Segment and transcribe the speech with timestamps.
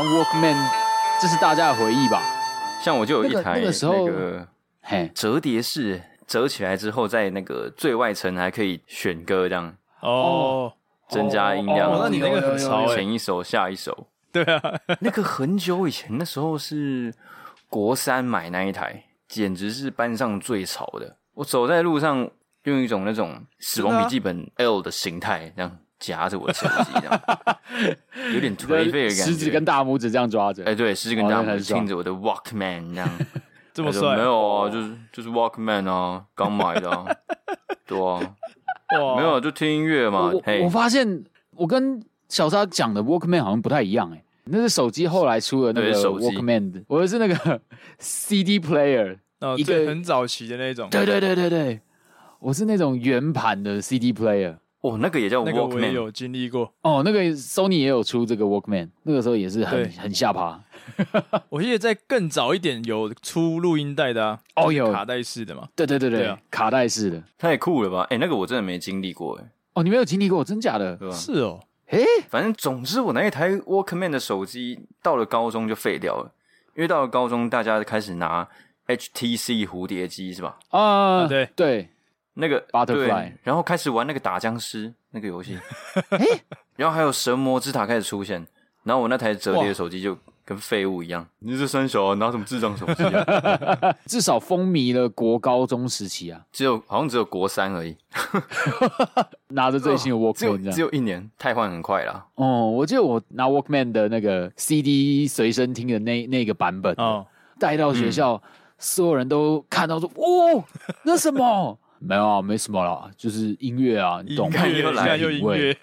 [0.00, 0.56] 到 Walkman，
[1.20, 2.22] 这是大家的回忆吧？
[2.82, 4.08] 像我就有一台那个时候
[4.80, 10.72] 嘿，折叠式，折起来之后，在那个最外层还可以选歌，这样哦，
[11.10, 11.90] 增加音量。
[11.90, 14.06] 哦那你那个很潮欸前一首下一首。
[14.32, 14.62] 对啊，
[15.00, 17.12] 那个很久以前，那时候是
[17.68, 21.18] 国三买那一台，简直是班上最潮的。
[21.34, 22.30] 我走在路上，
[22.62, 27.20] 用一种那种死亡笔记本 L 的形态，这样夹着我的手机，这样
[28.34, 29.22] 有点颓废的感觉。
[29.22, 33.08] 食指跟大拇指这样抓着，哎，对，食指跟大拇指哦听着我的 Walkman 这样。
[33.72, 34.16] 这么帅？
[34.16, 37.06] 没有啊，就是就是 Walkman 啊，刚买的啊，
[37.86, 38.18] 对啊，
[38.98, 40.32] 哇，没有就听音乐嘛。
[40.34, 41.24] 我嘿我发现
[41.54, 47.60] 我跟小沙讲的 Walkman 好像不太一样哎、欸，那是手机后来出的那个手机 Walkman 的，我的是那个
[48.00, 51.80] CD player，哦，一个，很早期的那种，对对对对对，
[52.40, 54.56] 我是那种圆盘的 CD player。
[54.80, 56.72] 哦，那个也叫那个我也有经历过。
[56.82, 60.58] 哦，那个 Sony 也有出这个 Walkman，那个时候也是很很下趴。
[61.50, 65.68] 我记得在更早一点有出录音带的啊，哦有卡带式的嘛。
[65.76, 67.22] 对对对对，对啊卡带式的。
[67.38, 68.06] 太酷了吧？
[68.10, 70.96] 哎，那个我真的没经历过哎，哦，你没有经历过，真假的？
[70.96, 71.14] 对吧？
[71.14, 76.32] 是哦，诶，反正总之，我那一台 Walkman 的手机到了高中就废掉了，
[76.74, 78.48] 因为到了高中，大家开始拿
[78.86, 80.58] HTC 蝴蝶机是吧？
[80.70, 81.90] 啊，啊对对，
[82.34, 85.58] 那个 Butterfly 对然后开始玩那个打僵尸那个游戏，
[86.76, 88.46] 然后还有神魔之塔开始出现，
[88.84, 91.26] 然后我那台折叠的手机就跟废物一样。
[91.40, 93.94] 你是三小啊，拿什么智障手机啊？
[94.06, 97.96] 至少风靡了国高中时期啊，只有好像只有国三而已，
[99.48, 100.80] 拿着最新的 Walkman 这样只。
[100.80, 102.24] 有一年，太换很快了。
[102.36, 107.26] 哦，我记得我拿 Walkman 的那个 CD 随身听的那那个版本，哦，
[107.58, 108.40] 带到学校，
[108.78, 110.64] 所有人都看到说：“哦，
[111.04, 111.78] 那什么？
[112.00, 114.56] 没有啊，没什么啦，就是音乐啊，你懂吗？
[114.56, 115.76] 看又来又音乐，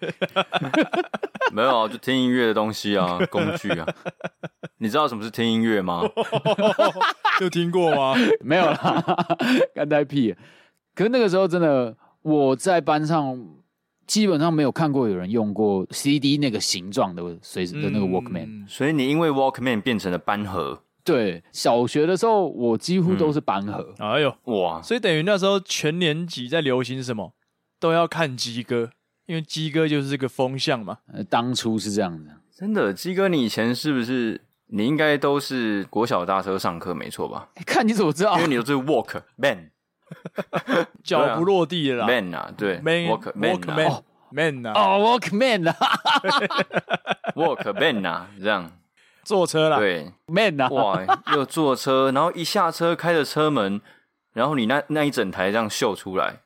[1.54, 3.88] 没有啊，就听音乐的东西啊， 工具啊。
[4.80, 6.02] 你知道什么是听音乐吗？
[7.42, 8.16] 有听过吗？
[8.42, 9.04] 没有啦，
[9.74, 10.36] 干呆屁。
[10.96, 13.40] 可是那个时候真的，我在班上
[14.08, 18.46] 基本上没有看过有人用过 CD 那个形状的随的那个 Walkman。
[18.46, 23.96] 嗯所以你因为 Walkman 变成了班盒，对，小学的时候我几乎都是班盒。
[24.00, 24.82] 哎呦，哇！
[24.82, 27.34] 所以等于那时候全年级在流行什么，
[27.80, 28.90] 都要看鸡哥，
[29.26, 30.98] 因为鸡哥就是这个风向嘛。
[31.14, 32.30] 呃，当初是这样子。
[32.54, 37.48] 真的，鸡哥，你以前是不是你应该都是国小大车上课没错吧？
[37.56, 38.48] 欸看你怎么知道因为？
[38.50, 39.72] 你都是 walk man
[41.04, 43.76] 脚不落地了啦 man 啊，对 man walk man walk 啊
[44.30, 45.76] man man 啊，哦，Walkman 啊
[47.36, 48.72] walk man 啊，这样
[49.28, 53.82] 坐车啦，对，，Man 啊，哇，又坐车，然后一下车开着车门，
[54.34, 56.38] 然后你那那一整台这样秀出来，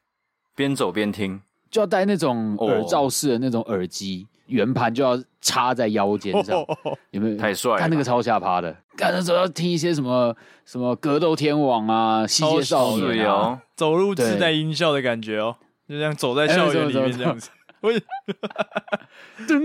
[0.55, 6.65] 边走边听，就要戴那种耳罩式的那种耳机，圆盘就要插在腰间上，
[7.11, 7.37] 有没有？
[7.37, 7.77] 太帅了。
[7.77, 15.55] 看那个超下趴的，看那时候要听一些什么什么格斗天王啊、西街少对年啊，哦，走路自带音效的感觉哦，
[15.87, 17.51] 就这样走在校园里面这样子。
[17.81, 17.91] 我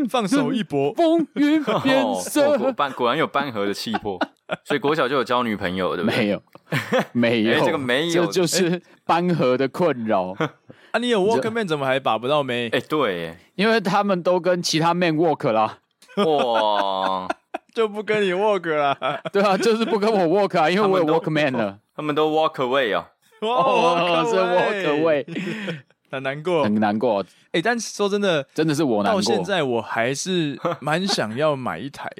[0.08, 2.56] 放手一搏，风云变哦色。
[2.58, 4.18] 果班果然有班合的气魄，
[4.64, 6.18] 所以国小就有交女朋友，对不对？
[6.18, 6.42] 没有，
[7.12, 8.26] 没有，哎这个没有。
[8.26, 10.34] 这就是班合的困扰，
[10.92, 12.68] 啊，你有 Walkman 怎么还把不到妹？
[12.72, 15.78] 哎，对，因为他们都跟其他 man walk 啦，
[16.24, 17.28] 哇，
[17.74, 19.20] 就不跟你 walk 啦。
[19.32, 23.10] 对啊，就是不跟我 walk 啊，因为我有 Walkman 了，他们都 walk away 啊，
[23.40, 25.24] 哦，是 walk away，
[26.10, 26.64] 很难过。
[26.64, 29.20] 很难过，哎，但说真的，真的是我难过。
[29.20, 32.10] 到现在我还是 蛮想要买一台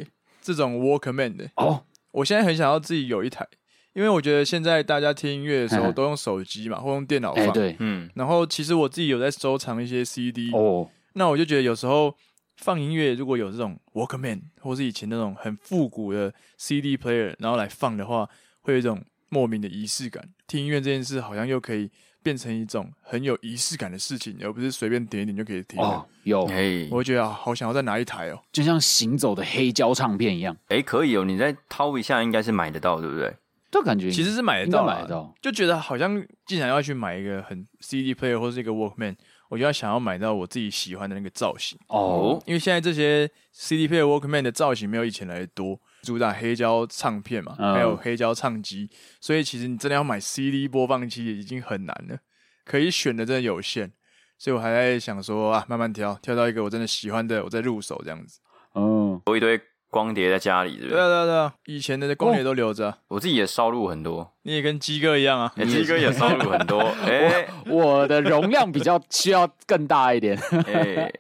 [0.43, 1.49] 这种 Walkman 的。
[1.57, 3.47] 哦，我现在很想要自己有一台，
[3.93, 7.55] 因为我觉得现在大家听音乐的时候嗯都用手机嘛，或用电脑哎，放。
[7.55, 12.15] 对，嗯，然后其实我自己有在收藏一些 CD，哦，那我就觉得有时候
[12.57, 18.29] 放音乐如果有这种 Walkman 或是以前那种很复古的 CD player，然后来放的话，
[18.63, 20.29] 会有一种莫名的仪式感。
[20.47, 21.91] 听音乐这件事好像又可以
[22.27, 25.81] 变成一种很有仪式感的事情，而不是随便点一点就可以听。
[25.81, 28.43] 哦，有，哎我会觉得好想要再拿一台哦。
[28.51, 33.33] 就像行走的黑胶唱片一样，哎，可以哦，你再掏一下，应该是买得到，对不对？
[33.71, 35.33] 这感觉其实是买得到，买得到。
[35.41, 39.15] 就觉得好像既然要去买一个很 CD player 或是一个 Walkman，
[39.49, 41.79] 我就要想要买到我自己喜欢的那个造型。
[41.87, 48.89] 哦，因为现在这些 CD player Walkman 的造型没有以前来的多，主打黑胶唱片嘛，嗯还有黑胶唱机，
[49.21, 52.17] 所以其实你真的要买 CD 播放器已经很难了，
[52.65, 53.91] 可以选的真的有限，
[54.39, 58.39] 所以我还在想说啊，慢慢挑，挑到一个我真的喜欢的，我再入手这样子。
[58.75, 59.61] 嗯，有一堆
[59.91, 61.09] 光碟在家里，对不对啊，对？
[61.09, 65.53] 对啊，对啊，以前的光碟都留着啊、我自己也烧录很多，你也跟鸡哥一样啊。
[65.57, 70.37] 哎，鸡哥也烧录很多， 哎我的容量比较需要更大一点。
[70.67, 71.11] 哎，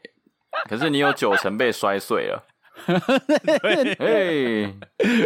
[0.69, 2.44] 可是你有九成被摔碎了，
[3.99, 4.75] 哎，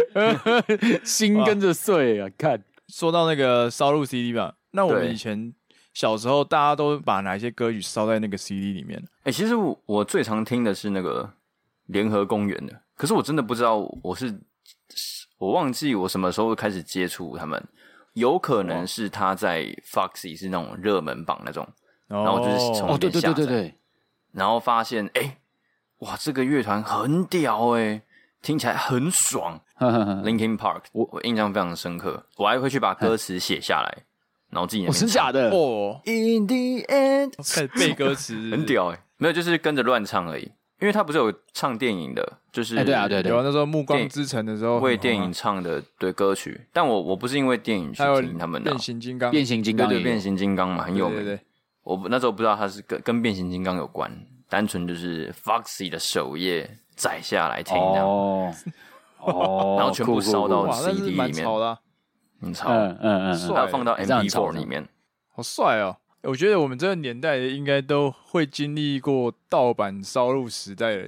[1.03, 2.29] 心跟着碎啊！
[2.37, 5.53] 看，说到那个烧录 CD 吧，那我们以前
[5.93, 9.03] 小时候大家都把哪些歌曲烧在那个 CD 里面？
[9.23, 11.29] 哎，其实我我最常听的是那个
[11.87, 14.39] 联合公园的，可是我真的不知道我是
[15.37, 17.61] 我忘记我什么时候开始接触他们，
[18.13, 21.67] 有可能是他在 Foxy 是那种热门榜那种，
[22.07, 23.75] 然后就是从哦，对对对对对，
[24.31, 25.37] 然后发现哎，
[26.01, 28.01] 哇，这个乐团很屌哎，
[28.41, 29.59] 听起来很爽。
[29.75, 34.03] 呵呵呵 Linkin Park，我我印象非常深刻，我还会去把歌词写下来，
[34.49, 35.49] 然后自己我是假的？
[35.49, 36.55] 哦，In the
[36.87, 40.51] end，开 始背歌词，很屌哎，没有，就是跟着乱唱而已。
[40.79, 48.71] 因为他不是有唱电影的，就是哎，对啊，对对有啊，那时候《暮光之城》的时候为电影唱的对歌曲，但我我不是因为电影去听他们的。
[48.71, 51.41] 变形金刚，变形金对对刚变形金刚嘛很有名，对对对。
[51.83, 54.11] 我那时候不知道他是跟跟变形金刚有关，
[54.51, 58.53] 单纯就是 Foxy 的首页载下来听这样，哦
[59.19, 61.45] 哦， 然后全部烧到 CD 里面。
[62.41, 64.85] 很潮，嗯嗯嗯，帅还有放到这样很潮 MP4 里面，
[65.33, 65.95] 好帅哦！
[66.23, 71.03] 我觉得我们这个年代应该都会经历过盗版烧录时代的，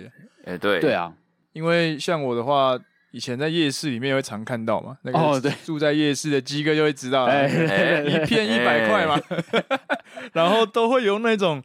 [0.46, 0.80] 哎对。
[0.80, 1.12] 对，啊，
[1.52, 2.80] 因为像我的话，
[3.12, 9.20] 以前在夜市里面也会常看到嘛，那个住在夜市的鸡哥就会知道 一片一百块嘛，
[10.34, 11.62] 然后都会有那种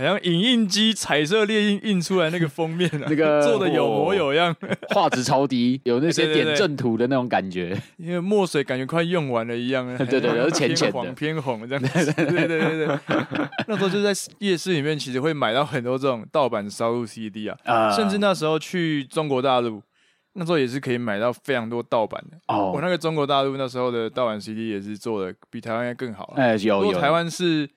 [0.00, 4.54] 好像影印机彩色列印印出来那个封面啊，那个 做的有模有样，
[4.94, 10.92] 画质超低，有那些 点阵图的那种感觉，因为墨水感觉快用完了一样， 对对对都是浅浅的。
[10.92, 11.82] 偏黄偏红这样。
[11.84, 12.86] 子，对对对对。
[12.86, 12.98] 对。
[13.68, 17.90] 那时候就在夜市里面，其实会买到很多这种盗版烧录 CD 啊，啊。
[17.92, 19.82] 甚至那时候去中国大陆，
[20.32, 22.38] 那时候也是可以买到非常多盗版的。
[22.48, 22.72] 哦。
[22.72, 26.34] 我哦，那个中国大陆那时候的盗版 CD 也是做的比台湾应该更好啊。
[26.36, 27.68] 哎有有，台湾是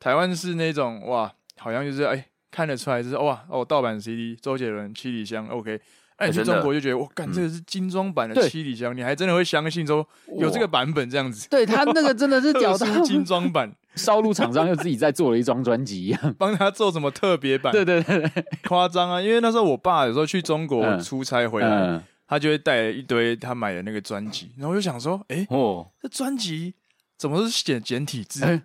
[0.00, 5.80] 台湾是那种哇，好像就是哎看得出来就是哇哦盗版 CD，周杰伦七里香 OK。
[6.20, 10.04] 那你去中国就觉得，我干，这个是精装版的七里香，你还真的会相信说
[10.36, 11.46] 有这个版本这样子？
[11.48, 17.70] 对他那个真的是屌到 精装版，烧录厂商又自己在做了一张专辑一样， 帮他做什么特别版？
[17.72, 19.22] 对对对对，夸张啊！
[19.22, 26.74] 因为那时候我爸有时候去中国嗯出差回来，嗯，他就会带了一堆他买的那个专辑，然后我就想说，哎，哦，这专辑
[27.16, 28.42] 怎么是简简体字？
[28.44, 28.60] 哎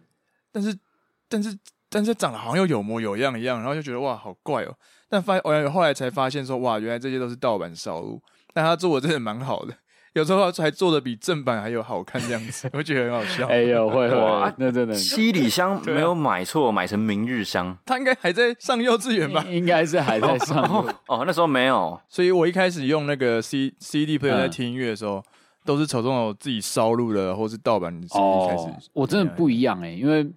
[0.51, 0.75] 但是
[1.29, 1.55] 但是
[1.93, 4.73] 但是长得好像又有模有样一样，然后就觉得哇，好怪哦。
[5.07, 8.19] 但发我后来才发现说，哇，原来这些都是盗版烧录，
[8.51, 9.75] 但他做的真的蛮好的，
[10.13, 13.45] 有时候还做的比正版还有好看这样子，我觉得很好笑。
[13.53, 19.45] 哎呦会哇会，那真的七里香没有买错，买成明日香他应该还在上幼稚园吧？
[19.49, 25.23] 应该是还在上 哦哦，那时候没有，所以我一开始用那个 C C D player 嗯在听音乐的时候，
[25.63, 28.01] 都是从这种自己烧录的或是盗版。
[28.15, 28.49] 哦，
[28.93, 30.27] 我真的不一样哎，因为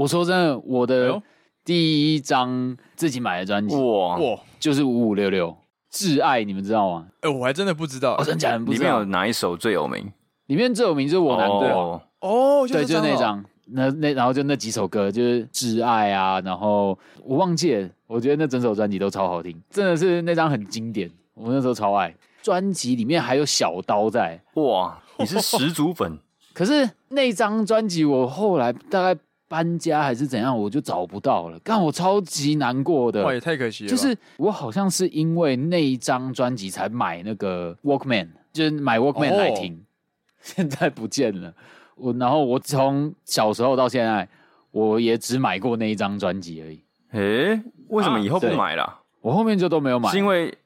[0.00, 1.20] 我说真的，我的
[1.62, 5.54] 第一张自己买的专辑哇，哇，就是五五六六
[5.92, 7.06] 挚爱，你们知道吗？
[7.20, 8.14] 哎、我还真的不知道。
[8.14, 10.10] 哦，真假的不知道里面有，哪一首最有名？
[10.46, 13.16] 里面最有名就是我难过，哦，哦，对，就是那哦。
[13.18, 22.14] 张，那那然后就那几首歌，就是挚爱啊，然后我忘记了，我觉得那整首专辑都超好听，真的是那张很经典，我那时候超爱。
[22.40, 26.18] 专辑里面还有小刀在，哇，你是十足粉，
[26.54, 29.20] 可是那张专辑我后来大概
[29.50, 33.34] 搬家还是怎样，我就找不到了，但我超级难过的哇，。
[33.34, 33.90] 也太可惜了。
[33.90, 39.84] 就是我好像是因为那一张专辑才买那个 Walkman，就是买 Walkman 哦来听，
[40.40, 41.52] 现在不见了。
[41.96, 44.28] 我然后我从小时候到现在，
[44.70, 46.80] 我也只买过那一张专辑而已，
[47.10, 49.00] 诶，为什么以后不买了？
[49.20, 50.10] 我后面就都没有买。
[50.10, 50.56] 是因为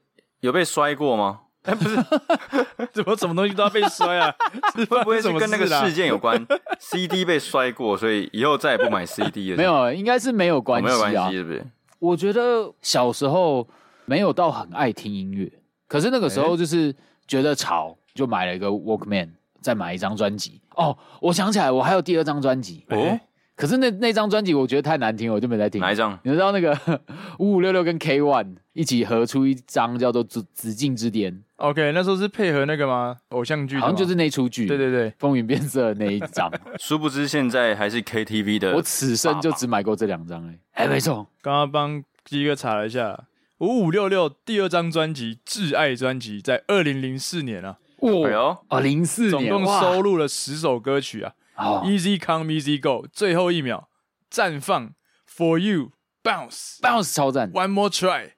[0.41, 1.41] 有被摔过吗？
[2.93, 4.35] 怎么什么东西都要被摔啊？
[4.75, 6.45] 会不会是什么跟那个事件有关
[6.79, 9.57] ？CD 被摔过，所以以后再也不买 CD 了？
[9.57, 11.31] 没有，应该是没有关哦，没有关系啊。
[11.31, 11.65] 是不是？
[11.99, 13.67] 我觉得小时候
[14.05, 15.51] 没有到很爱听音乐，
[15.89, 16.95] 可是那个时候就是
[17.27, 19.31] 觉得潮，就买了一个 Walkman，
[19.63, 20.61] 再买一张专辑。
[20.77, 23.21] 哦，我想起来，我还有第二张专辑哦哦，
[23.57, 25.81] 可是那那张专辑我觉得太难听了，我就没再听。
[25.81, 26.19] 哪一张？
[26.25, 26.77] 你知道那个
[27.39, 33.17] 五五六六跟 K One 一起合出一张叫做《紫紫禁之巅 OK，那时候是配合那个吗？
[33.29, 36.51] 偶像剧》，好像就是那出剧，对对对，风云变色的那一张。
[36.81, 38.75] 殊不知现在还是 KTV 的。
[38.75, 43.27] 我此生就只买过这两张，哎，哎，没错，刚刚帮鸡哥查了一下，
[43.59, 51.35] 五五六六第二张专辑《挚爱》专辑在二零零四年啊，哦，零四年，总共收录了十首歌曲啊。
[51.57, 53.89] 哦 Easy Come Easy Go，最后一秒
[54.31, 54.95] 绽放
[55.29, 55.93] ，For You
[56.23, 58.33] Bounce bounce 超赞，One More Try，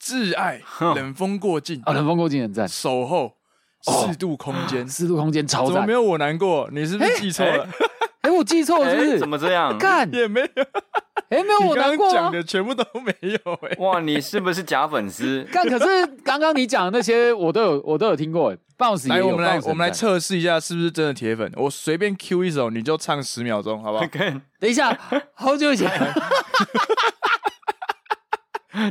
[0.00, 3.36] 挚爱，冷风过境，啊，冷风过境很赞，守候，
[3.82, 5.74] 四度空间，四度空间超赞。
[5.74, 6.68] 怎么没有我难过？
[6.72, 7.68] 你是不是记错了？
[8.40, 9.18] 哎，我记错了是不哎，是？
[9.18, 9.76] 怎么这样？
[9.78, 10.46] 干，也没有，
[11.28, 13.76] 哎、欸，没有我难过讲的全部都没有哎、欸。
[13.84, 15.44] 哇，你是不是假粉丝？
[15.52, 18.56] 干可是刚刚你讲的那些我都有，我都有听过哎。
[18.78, 21.52] Bounce 来，我们来，Bounce 我们来测试一下是不是真的铁粉。
[21.56, 24.06] 我随便 Q 一首，你就唱十秒钟，好不好？
[24.58, 24.96] 等一下，
[25.34, 25.90] 好久以前，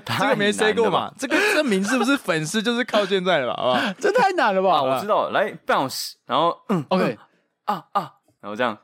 [0.06, 1.12] 这个没 say 过嘛？
[1.18, 3.54] 这个证明是不是粉丝就是靠现在的吧？
[3.58, 3.94] 好不好？
[4.00, 4.76] 这太难了吧？
[4.78, 7.18] 啊，我知道了，来 Bounce，然后嗯，OK，
[7.66, 8.12] 啊啊。
[8.42, 8.78] 然后这样，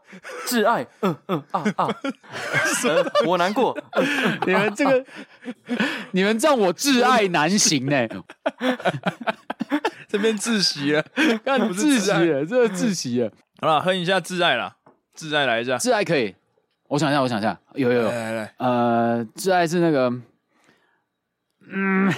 [0.45, 1.87] 挚爱，嗯嗯啊啊，
[2.83, 3.77] 呃、我难过。
[3.93, 5.05] 嗯嗯、你们这个，啊、
[6.11, 8.07] 你们这样我挚爱难行呢。
[10.09, 11.01] 这边窒息了，
[11.45, 13.31] 看你窒息了，这个窒息了。
[13.59, 14.75] 好了，哼一下挚爱啦，
[15.15, 16.35] 挚爱来一下，挚爱可以。
[16.87, 20.13] 我想一下，我想一下，有有有，来来来，呃，挚爱是那个，
[21.67, 22.13] 嗯，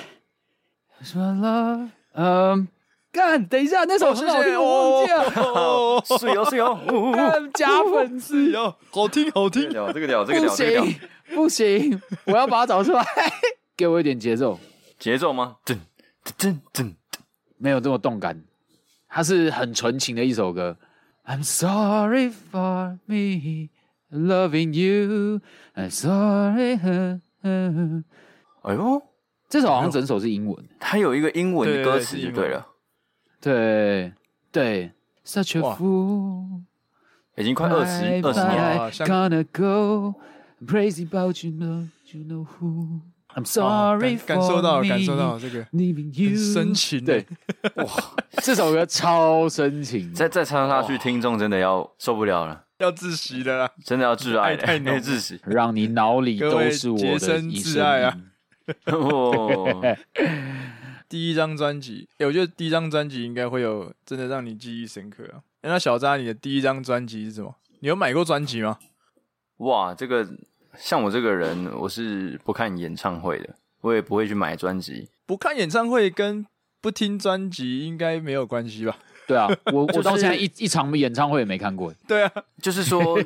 [1.01, 1.89] 什么了？
[2.13, 2.67] 嗯。
[3.17, 5.11] 干，等一下，那首很好听，哦、我忘记
[6.13, 6.19] 了。
[6.19, 6.79] 是哟是哟，
[7.55, 9.67] 假粉丝哟，好听好听。
[9.71, 10.99] 这个调，这个调，不行
[11.33, 13.03] 不行，我要把它找出来。
[13.75, 14.59] 给我一点节奏，
[14.99, 15.55] 节奏吗？
[15.65, 15.77] 噔
[16.37, 17.19] 噔噔噔，
[17.57, 18.43] 没有这么动感，
[19.09, 20.77] 它是很纯情的一首歌。
[21.25, 23.69] I'm sorry for me
[24.11, 25.41] loving you.
[25.75, 26.79] I'm sorry.
[28.61, 29.01] 哎呦，
[29.49, 32.65] 这首好像整首是英文，它有一个英文的歌词就对了。
[33.39, 34.13] 对
[34.51, 34.91] 对
[35.25, 36.61] ，Such a fool，
[37.35, 38.91] 已经快二十二十年了。
[38.91, 40.15] Gonna go
[40.65, 43.01] crazy about you know you know who
[43.35, 44.17] I'm sorry。
[44.17, 47.25] 感受到感受到这个很深情，对，
[47.75, 47.85] 哇，
[48.41, 58.17] 这首歌超深情，再再唱下去，听众真的要受不了了，要窒息的啦，真的要挚爱，太太窒息，让你脑里都是我的挚爱啊！
[61.09, 65.41] 第一张专辑，哎、欸，我觉得第一张专辑应该会有真的让你记忆深刻啊。
[65.61, 67.55] 欸、那小扎，你的第一张专辑是什么？
[67.79, 68.77] 你有买过专辑吗？
[69.57, 70.27] 哇，这个
[70.77, 75.09] 像我这个人，我是不看演唱会的，我也不会去买专辑。
[75.25, 76.45] 不看演唱会跟
[76.81, 78.97] 不听专辑应该没有关系吧？
[79.27, 81.93] 对啊，我 我到现在一一场演唱会也没看过。
[82.07, 83.19] 对啊，就是说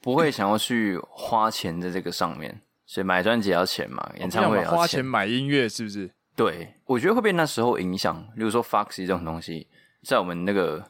[0.00, 6.10] 不会想要去花钱在这个上面，所以买专辑要钱嘛， 演唱会也要钱，花钱买音乐是不是？
[6.36, 8.14] 对，我觉得会被那时候影响。
[8.36, 9.66] 比如说 Foxy 这种东西，
[10.04, 10.84] 在我们那个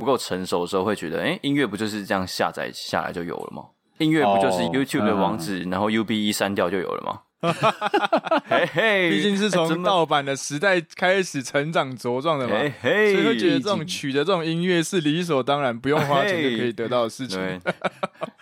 [0.00, 3.62] 不够成熟的时候，会觉得，哎，音乐不就是这样下载下来就有了吗？
[3.98, 7.20] 音乐不就是 YouTube 的网址，然后 UB 一删掉就有了吗？
[8.48, 17.38] 嘿嘿，毕竟是从盗版的时代开始成长茁壮的嘛，嘿嘿，所以会觉得这种曲的这种音乐是理所当然，不用花钱就可以得到的事情。
[17.38, 17.60] 对，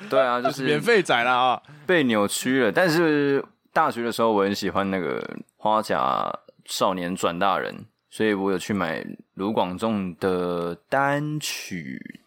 [0.09, 2.73] 对啊， 就是免费仔了啊，被扭曲了。
[2.73, 3.45] 但是
[3.75, 5.23] 大学的时候，我很喜欢那个
[5.59, 6.33] 花甲。
[6.69, 9.05] 少年转大人，所以我有去买
[9.35, 12.21] 卢广仲的单曲，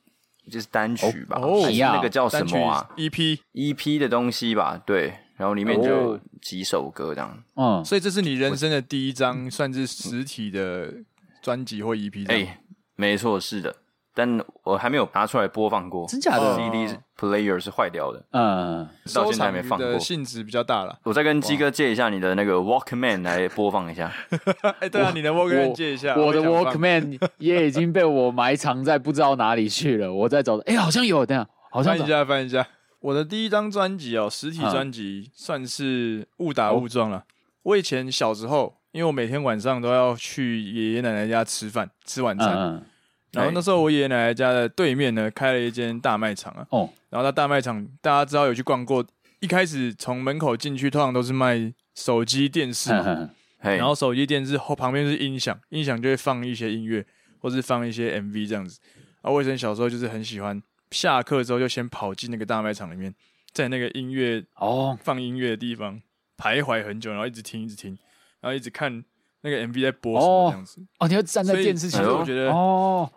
[0.50, 7.44] 就是单曲吧，哦、还是那个叫什么啊？EP EP 的东西吧，对，然后里面就有几首歌这样。
[7.56, 10.94] 嗯，所以这是你人生的第一张算是实体的
[11.42, 12.28] 专辑或 EP？
[12.30, 12.58] 哎、欸，
[12.96, 13.76] 没错，是的。
[14.20, 18.86] 但我还没有拿出来播放过，真假的？CD player 是坏掉的，嗯，
[19.16, 19.98] 到现在还没放过。
[19.98, 24.12] 性质比较大了，我再跟鸡哥借一下你的那个 Walkman 来播放一下。
[24.62, 26.16] 哎、欸，对啊，你的 Walkman 借一下。
[26.18, 30.58] 我，我的 Walkman 也已经被我埋藏在不知道哪里去了，我在找。
[30.60, 32.68] 哎、欸，好像有，等下，好像翻一下，翻一下。
[33.00, 37.24] 我的第一张专辑哦，实体专辑算是误打误撞了。
[37.64, 42.84] 我以前小时候，因为我每天晚上都要去爷爷奶奶家吃饭，吃晚餐。
[43.32, 46.66] 嗯然后那时候我爷爷奶奶家的对面呢，开了一间大卖场啊。
[46.72, 46.90] 哦。
[47.10, 49.06] 然后那大卖场，大家知道有去逛过。
[49.40, 53.30] 一开始从门口进去，通常都是卖手机、电视嘛。
[53.62, 57.06] 然后手机、电视后旁边是音响，音响就会放一些音乐，
[57.40, 58.80] 或是放一些 MV 这样子。
[59.22, 63.14] 啊，我以前小时候就是很喜欢，下课之后就先跑进那个大卖场里面，
[63.52, 66.02] 在那个音乐哦放音乐的地方
[66.38, 67.98] 徘徊很久，然后一直听，一直听，
[68.42, 69.04] 然后一直看
[69.42, 70.82] 那个 MV 在播什么这样子。
[71.00, 73.12] 哦，你要站在电视前，我觉得哦。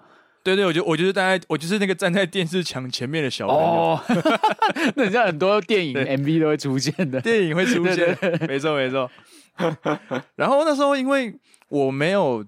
[0.45, 3.63] 对对，我就我就是站在，我就是那个站在电视墙前面的小朋友。
[3.63, 4.01] 哦，
[4.97, 9.09] 那像很多电影 MV 都会出现的，电影会出现，对对对没错没错。
[10.35, 11.33] 然后那时候因为
[11.69, 12.45] 我没有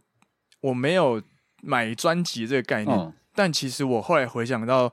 [0.60, 1.22] 我没有
[1.62, 4.92] 买专辑这个概念，嗯，但其实我后来回想到，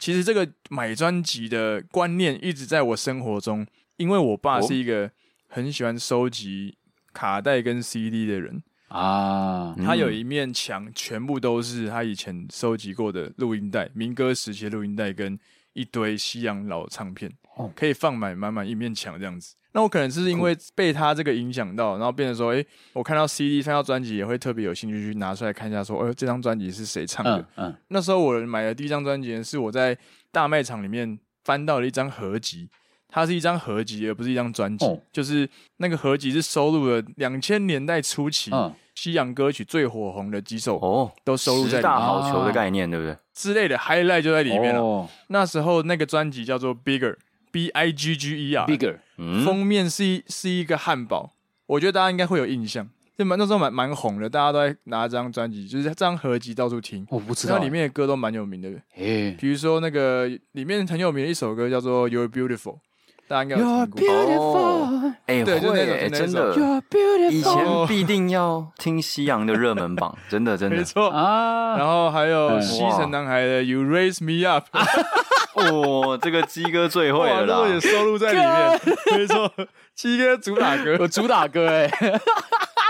[0.00, 3.64] 其实这个买专辑的观念一直在我生活中，
[3.98, 5.08] 因为我爸是一个
[5.46, 6.76] 很喜欢收集
[7.12, 8.62] 卡带跟 CD 的人。
[8.88, 15.38] 啊，他有一面墙，全部都是他以前收集过的录音带，民歌时期的录音带跟
[15.74, 17.30] 一堆西洋老唱片，
[17.76, 19.54] 可以放满满满一面墙这样子。
[19.72, 27.38] 那我可能是因为被他这个影响到，然后变成说，诶，我看到 CD，看到专辑也会特别有兴趣去拿出来看一下，说，哦，这张专辑是谁唱的？
[27.54, 29.96] 嗯，嗯，那时候我买的第一张专辑是我在
[30.32, 32.68] 大卖场里面翻到了一张合集，
[33.10, 34.86] 它是一张合集，而不是一张专辑。
[34.86, 34.98] 哦。
[35.12, 35.48] 就是
[35.78, 38.72] 那个合集是收录了两千年代初期嗯。
[38.94, 43.16] 西洋歌曲最火红的几首哦，都收录在十大里面好球的概念，对不对？
[43.32, 44.82] 之类的 highlight 就在里面了。
[44.82, 45.08] 哦。
[45.28, 51.32] 那时候那个专辑叫做 Bigger，B I G G E 啊，bigger，嗯，封面是一是一个汉堡，
[51.64, 52.86] 我觉得大家应该会有印象，
[53.16, 57.56] 就蛮那时候蛮蛮红的，大家都在拿这张专辑，就是这张合集到处听，我不知道。
[57.56, 62.80] 那里面的歌都蛮有名的，诶比如说那个里面很有名的一首歌叫做 You're Beautiful，
[63.30, 64.00] 大家应该有听过。
[64.00, 70.76] beautiful，哎，对就那会欸种就那真的，you're 以前必定要听西洋的热门榜， 真的真的。
[70.76, 74.66] 没错，啊，然后还有嗯西城男孩的 You Raise Me Up，
[75.54, 77.56] 哦，这个鸡哥最会哇，了啦。
[77.68, 77.80] 这个也！
[77.80, 78.80] 收录在里面，
[79.16, 79.48] 没错，
[79.94, 81.88] 鸡哥主打歌，我主打歌哎，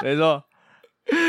[0.02, 0.42] 没错。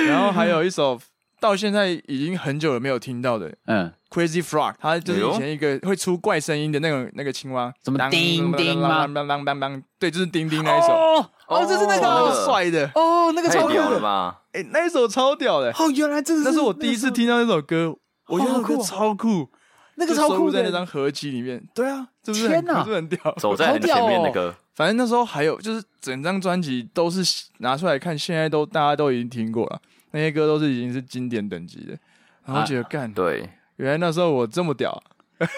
[0.08, 0.98] 然后还有一首
[1.42, 9.60] 到现在已经很久了没有听到的嗯，Crazy Frog，它就是以前一个会出怪声音的那个那个青蛙，什么当叮叮吗当当当当。
[9.60, 14.44] 当，对，就是叮叮那一首，哦哦，这是那超个帅的，哦，那个超屌的吧！
[14.54, 19.50] 哎，那一首超屌的，哦，原来这是那是我第一次听到那首歌，我觉得那首歌好酷哦超酷，
[19.96, 22.48] 那个超酷就收录在那的，张合集里面，对啊，是不是？
[22.48, 22.84] 天哪。
[22.84, 23.20] 很屌？
[23.40, 27.24] 走在很前面的歌，反正那时候还有就是整张专辑都是
[27.60, 31.98] 拿出来看，现在都大家都已经听过了，那些歌都是已经是经典等级的，
[32.46, 34.92] 然后觉得干，对，原来那时候我这么屌。
[34.92, 35.02] 啊，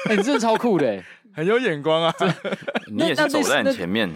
[0.09, 2.13] 哎，你真的超酷的， 很有眼光啊，
[2.87, 4.09] 你也是走在很前面。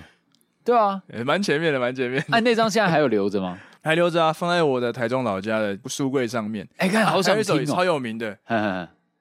[0.63, 3.57] 对啊，也蛮前面的，蛮前面的，哎，那张现在还有留着吗？
[3.83, 6.67] 还留着啊，放在我的台中老家的书柜上面。
[6.77, 8.37] 哎，看好还想有一首超有名的，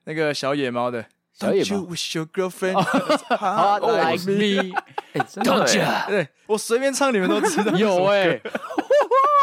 [0.04, 1.04] 那个小野猫的。
[1.32, 1.66] 小野猫。
[1.66, 4.72] Don't you wish your girlfriend Hot hot like me，
[5.12, 5.78] 哎，真的 don't 欸。
[5.78, 5.84] you？
[6.08, 7.76] 对我随便唱，你们都知道。
[7.76, 8.40] 有哎，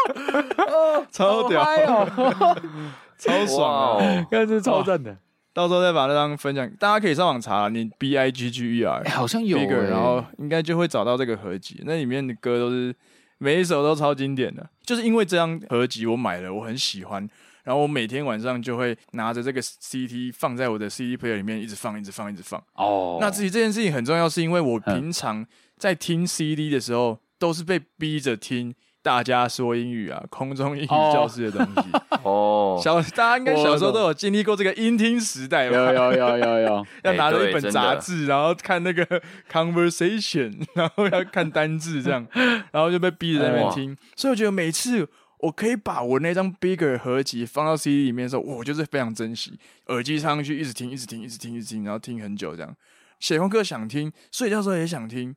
[1.10, 1.64] 超屌。
[3.16, 4.02] 超爽啊！
[4.02, 4.26] 哦！
[4.28, 5.16] 看这超赞的，
[5.54, 11.80] 到时候再把那张分享，大家可以上网查，你 B I G G E R 哎，好像有 Bigger，哎，然后应该就会找到这个合集。
[11.86, 12.94] 那里面的歌都是
[13.38, 17.26] 每一首都超经典的，就是因为这张合集我买了，我很喜欢，
[17.62, 22.62] 然后我每天晚上就会拿着这个 CD 放在我的 CD player 里面，一直放，一直放，一直放。
[22.74, 25.46] 哦，那至于这件事情很重要，是因为我平常
[25.78, 31.90] 在听 CD 的时候，都是被逼着听大家说英语啊， 空中英语教室的东西。
[32.22, 35.76] 哦，小大家应该小时候都有经历过这个音听时代吧？
[35.76, 39.04] 有有有有有， 要拿着一本杂志，然后看那个
[39.52, 42.26] conversation，然后要看单字这样，
[42.72, 43.96] 然后就被逼着在那边听。
[44.16, 45.06] 所以我觉得每次
[45.40, 49.58] 我可以把我那张 bigger 合集放到 CD 里面的时候，我就是非常珍惜。
[49.88, 52.74] 耳机插上去，一直听，一直听，一直听，一直听，然后听很久这样。
[53.20, 55.34] 写功课想听，睡觉的时候也想听，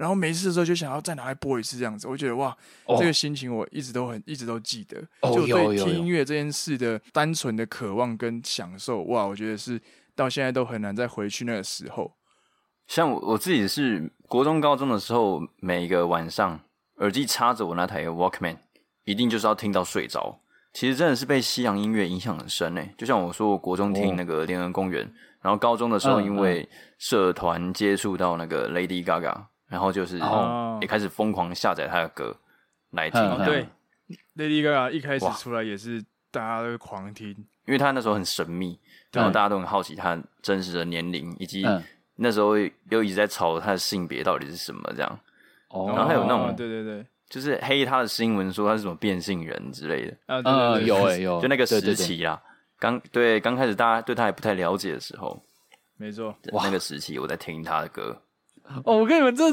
[0.00, 2.08] 然后没事的时候就想要再拿来播一次这样子。
[2.08, 4.98] 我觉得哇，哦这个心情我一直都很一直都记得。
[5.20, 9.78] 哦就对听音乐这件事的单纯的渴望跟享受，哇，我觉得是
[10.16, 12.10] 到现在都很难再回去那个时候。
[12.86, 16.58] 像我我自己是国中、高中的时候，每一个晚上
[16.96, 18.56] 耳机插着我那台 Walkman，
[19.04, 20.40] 一定就是要听到睡着。
[20.72, 22.94] 其实真的是被西洋音乐影响很深诶。
[22.96, 25.02] 就像我说，我国中听那个联合公园，
[25.42, 30.78] 然后高中的时候因为社团接触到那个 Lady Gaga，然后就是哦。
[30.82, 32.36] 也开始疯狂下载他的歌
[32.90, 33.20] 来听。
[33.44, 33.66] 对
[34.36, 37.28] ，Lady Gaga 一开始出来也是大家都狂听，
[37.66, 38.78] 因为他那时候很神秘，
[39.12, 41.82] 然后大家都很好奇他真实的年龄，以及嗯。
[42.16, 42.54] 那时候
[42.90, 45.20] 又一直在吵他的性别到底是什么这样。
[45.68, 45.86] 哦。
[45.88, 50.86] 然后还有那种哦对对对，就是黑他的新闻说他是什么变性人之类的，啊，对对嗯对。
[50.86, 52.06] 有哎有，就那个时对对对。
[52.06, 52.42] 期啦。
[52.78, 55.42] 刚对刚开始大家对他还不太了解的时候，
[55.96, 58.22] 没错，哇那个时期我在听他的歌。
[58.84, 59.44] 哦，我跟你们这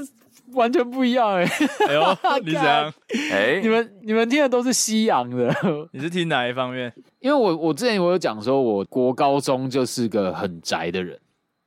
[0.53, 1.43] 完全不一样哎，
[1.87, 2.93] 哎呦， 你怎样？
[3.31, 3.59] 哎。
[3.61, 5.53] 你，们你们听的都是西洋的，
[5.91, 6.91] 你是听哪一方面？
[7.19, 11.19] 因为我我之前我有讲说，我国高中就是个很宅的人，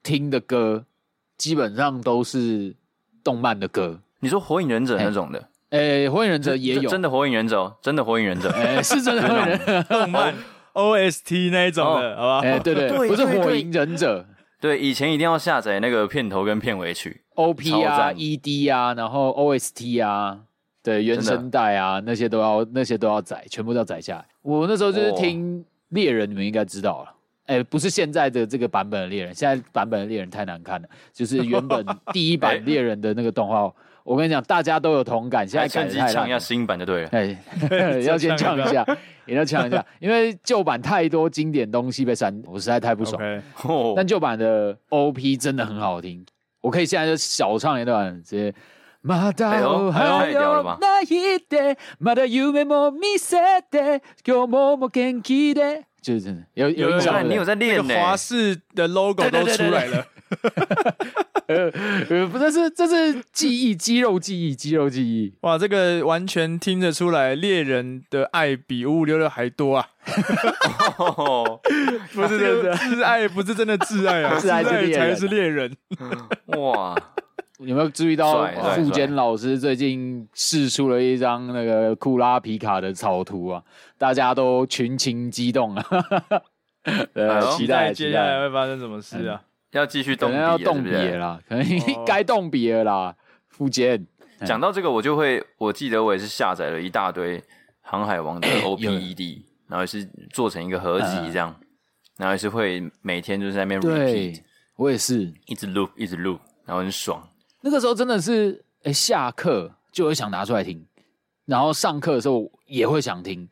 [0.02, 0.84] 听的歌
[1.36, 2.74] 基本上都是
[3.22, 8.48] 动漫的歌，你说火影忍者那种的，哎，火影忍者也有，真的火影忍者哦，真的火影忍者。
[8.50, 10.34] 哎，是真的火影忍者，动漫
[10.72, 12.40] OST 那一种的，好吧？
[12.46, 14.26] 哎，对对，对不是火影忍者。
[14.60, 17.19] 对，以前一定要下载那个片头跟片尾曲。
[17.40, 20.38] ，OP 啊，ED 啊，然后 OST 啊，
[20.82, 24.24] 对，原声带啊，那些都要那些都要载，全部都要载下来。
[24.42, 27.14] 我那时候就是听猎人，你们应该知道了。
[27.46, 33.72] 哎，不是现在的这个版本的猎人，现在版本的猎人太难看了，就是原本 第一版猎人的那个动画。
[34.02, 36.38] 我跟你讲，大家都有同感，现在趁机唱一下。
[36.38, 37.08] 新版就对了。
[37.12, 37.36] 哎，
[38.06, 38.84] 要先抢一下，
[39.26, 43.20] 也要抢一下，因为旧版太多经典东西被删，我实在太不爽。
[43.94, 46.24] 但旧版的 OP 真的很好听，
[46.61, 48.53] 我可以现在就小唱一段，直接。
[49.07, 53.37] まだ哎呦お太はよ屌了吧うないて、まだ梦も见せ
[53.69, 60.07] て、今日もも元気で，就是真的有有印象有你有在练呢那个华视的 logo 都出来了，
[61.45, 61.69] 呃，
[62.25, 65.35] 不，这是这是记忆，肌肉记忆，肌肉记忆。
[65.41, 69.89] 哇，这个完全听得出来，猎人的爱比五五六六还多啊！
[72.12, 75.76] 不是真的挚爱，不是真的挚爱啊， 挚爱才是恋人。
[76.58, 76.96] 哇！
[77.60, 83.62] 有没有注意到富坚老师最近释出了一张那个库拉皮卡的草图啊？
[83.98, 85.84] 大家都群情激动啊！
[87.12, 89.42] 呃，期待接下来会发生什么事啊？
[89.72, 91.66] 要继续动笔，要动笔啦，可能
[92.06, 93.14] 该动笔了啦。
[93.46, 94.06] 富坚
[94.46, 97.38] 讲到这个，我就会，我记得我也是下载了一大堆
[97.82, 101.54] 《航海王》的 OPED，然后也是做成一个合集这样，
[102.16, 104.42] 然后也是会每天就是在那边 repeat。
[104.74, 107.26] 我也是一直录，一直录，然后很爽。
[107.60, 110.84] 那个时候真的是，哎、欸，下课就会想拿出来听，
[111.44, 113.48] 然后上课的时候也会想听。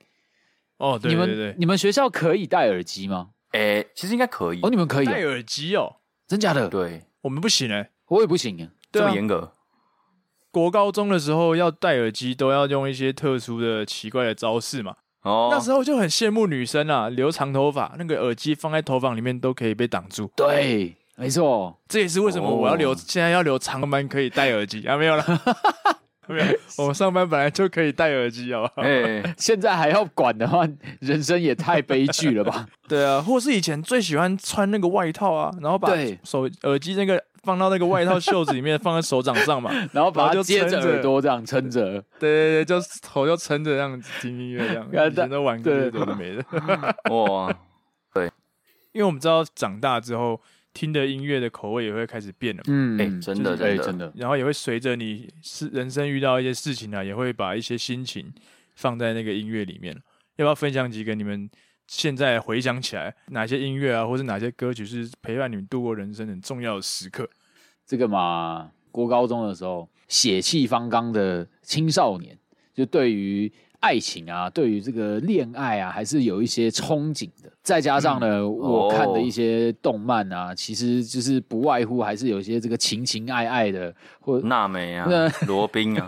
[0.78, 3.30] 哦，对对对，你们你们学校可以戴耳机吗？
[3.50, 4.60] 哎、欸，其实应该可以。
[4.62, 5.96] 哦，你们可以戴耳机哦？
[6.26, 6.68] 真假的？
[6.68, 9.52] 对，我们不行哎，我也不行啊，这么严格。
[10.50, 14.96] 国高中的时候要戴耳机，都要用一些特殊的奇怪的招式嘛。
[15.22, 20.30] 哦，那时候就很羡慕女生啊，留长头发，那个耳机放在头发里面都可以被挡住。
[20.36, 20.94] 对。
[21.20, 22.96] 没错，这也是为什么我要留，oh.
[22.96, 24.96] 现在要留长班可以戴耳机啊？
[24.96, 25.24] 没有了，
[26.28, 26.44] 没有。
[26.76, 28.70] 我们上班本来就可以戴耳机哦。
[28.76, 30.64] 哎，现在还要管的话，
[31.00, 32.64] 人生也太悲剧了吧？
[32.86, 35.90] 对啊，或是以前最喜欢穿那个外套啊，然后把
[36.22, 42.00] 手耳机那个放到那个外套袖子里面，放在手掌上嘛， 然后把它就接着耳朵这样撑着。
[42.18, 44.86] 对对对，就头就撑着这样子听音乐这样。
[44.90, 46.44] 以前都玩过这种没的。
[47.14, 47.52] 哇，
[48.12, 48.26] 对，
[48.92, 50.40] 因为我们知道长大之后。
[50.74, 58.32] 听的音乐的口味也会开始变了，嗯，哎、欸，真的，真的，真的，然后也会随着你是人生遇到一些事情啊，也会把一些心情
[58.76, 59.92] 放在那个音乐里面。
[60.36, 61.50] 要不要分享几个你们
[61.88, 67.28] 现在回想起来哪些音乐啊，或者哪些歌曲是陪伴你们度过人生很重要的时刻？
[67.84, 72.38] 这个嘛，国高中的时候血气方刚的青少年，
[72.72, 73.52] 就对于。
[73.80, 77.48] 爱情啊，对于这个恋爱啊，还是有一些憧憬的。
[77.62, 85.06] 再加上呢，嗯、我看的一些动漫啊，哦、其实就是不外乎还是有一些这个情情爱爱的，或娜美啊、
[85.46, 86.04] 罗宾啊、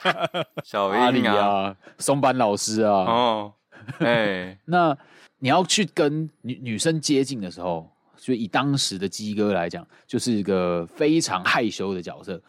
[0.64, 2.90] 小阿里啊、松坂老师啊。
[2.90, 3.52] 哦，
[3.98, 4.96] 哎、欸， 那
[5.38, 12.40] 你要去跟女女生接近的时候，就以当时的鸡哥来讲，就是一个非常害羞的角色，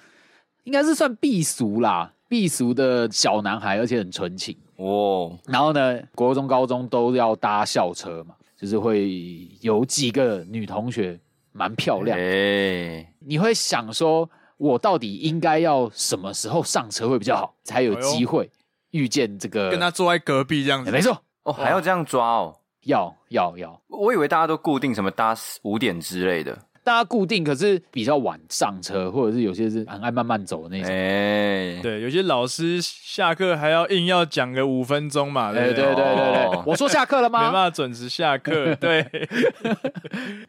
[0.63, 2.13] 应该是算避俗啦。
[2.29, 5.37] 避俗的小男孩，而且很纯情哦。
[5.45, 11.19] 然后呢，国中、高中都要搭校车嘛，就是会有几个女同学
[11.51, 12.23] 蛮漂亮的。
[12.23, 18.49] 欸、你会想说，我到底应该要什么时候上车会比较好，才有机会
[18.93, 19.69] 遇见这个？
[19.69, 22.56] 跟他坐在隔壁这样子，欸、没错哦，还要这样抓哦？
[22.86, 23.82] 要要要！
[23.88, 26.58] 我以为大家都固定什么搭五点之类的。
[26.84, 30.91] 大家固定，可是比较晚上车，或者是有些是很爱慢慢走的那种。
[30.93, 35.53] 哎，对，有些老师下课还要硬要讲个五分钟嘛。
[35.53, 37.39] 对对对对对，我说下课了吗？
[37.47, 38.75] 没办法准时下课。
[38.84, 39.10] 对，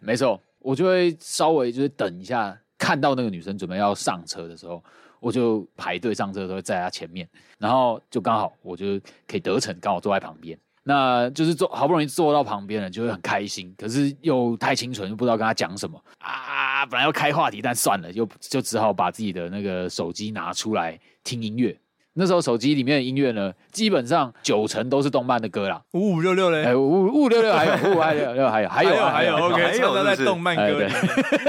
[0.00, 4.82] 没错，我就会稍微就是等一下，看到那个女生准备要上车的时候，
[5.24, 7.26] 我就排队上车的时候在他前面，
[7.58, 10.58] 然后就刚好我就可以得逞，刚好坐在旁边。
[10.82, 13.74] 那就是坐好不容易坐到旁边了，就会很开心。
[13.78, 16.84] 可是又太清纯，又不知道跟他讲什么啊。
[16.84, 21.74] 本来要开话题，但算了，就就只好把自己的那个手机拿出来听音乐。
[22.14, 25.82] 那时候手机里面的音乐呢，基本上九成都是动漫的歌啦。
[25.92, 30.92] 五五六六嘞，哎，五五六六还有五五六六还有 还有还有 OK，还有在动漫歌里，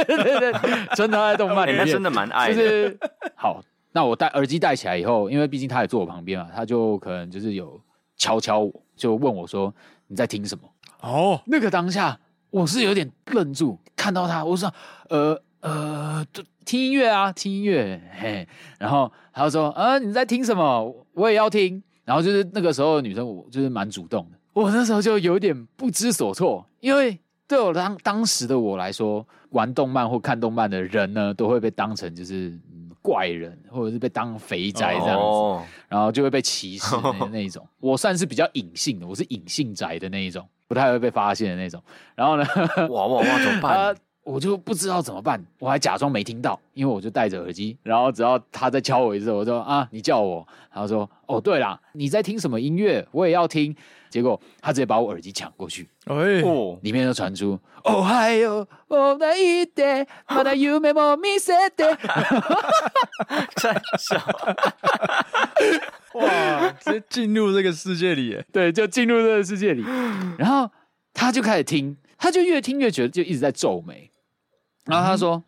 [0.08, 0.52] 对对对，
[0.96, 2.56] 真的 在动漫里面，真的蛮爱的。
[2.56, 2.98] 就是
[3.36, 7.80] 好，那我戴耳机戴起来以后，因为毕竟他也坐我旁边嘛，他就可能就是有
[8.18, 8.74] 敲敲我。
[8.96, 9.74] 就问我说
[10.08, 10.64] ：“你在听什么？”
[11.02, 12.18] 哦，那个当下
[12.50, 14.74] 我是有点愣住，看到他，我说
[15.10, 16.26] ：“呃呃，
[16.64, 18.00] 听音乐啊，听音乐。
[18.18, 18.48] ”嘿，
[18.78, 20.96] 然后他就说：“啊，你在听什么？
[21.14, 24.38] 我也要听。”然后就是那个时候的女生，我就是蛮主动的。
[24.54, 32.58] 我那时候就有点不知所措，因为对我当当时的我来说，玩动漫或看动漫的人呢，都会被当成就是。
[33.02, 35.62] 怪人，或者是被当肥宅这样子，oh.
[35.88, 37.64] 然后就会被歧视的那一种。
[37.80, 41.80] 我算是比较隐性的，我是隐性宅的那一种，不太会被发现的那种。
[42.16, 42.44] 然后呢，
[42.90, 43.78] 哇哇哇，怎么办？
[43.94, 47.78] 啊，我就不知道怎么办，我还假装没听到，因为我就戴着耳机。
[47.84, 50.46] 然后只要他在敲我一次，我说啊，你叫我。
[50.74, 53.08] 他说哦，对啦，你在听什么音乐？
[53.12, 53.74] 我也要听。
[54.10, 61.94] 结果他直接把我耳机抢过去，哦，里面就传出哦，还有哦，那一点，把那优美莫名色的，
[63.58, 64.16] 在笑，
[66.16, 69.84] 哇，直接进入这个世界里，对，就进入这个世界里，
[70.38, 70.72] 然后
[71.14, 74.10] 他就开始听，他就越听越觉得就一直在皱眉，
[74.86, 75.44] 然后他说，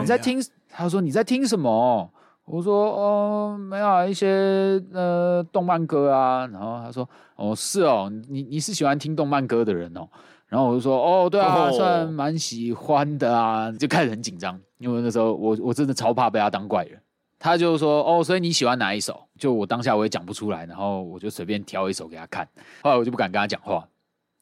[0.00, 2.10] 你在听，他说你在听什么？
[2.44, 6.46] 我说哦，没有啊，一些呃动漫歌啊。
[6.48, 10.08] 然后他说哦，是哦，你你是喜欢听动漫歌的人哦。
[10.48, 13.70] 然后我就说哦，对啊，哦、算蛮喜欢的啊。
[13.72, 17.00] 就开始很紧张，因为那时候我我真的超怕被他当怪人。
[17.38, 19.20] 他就说哦，所以你喜欢哪一首？
[19.38, 22.46] 就我当下我也讲不出来，然后我就随便挑一首给他看。
[22.82, 23.86] 后来我就不敢跟他讲话，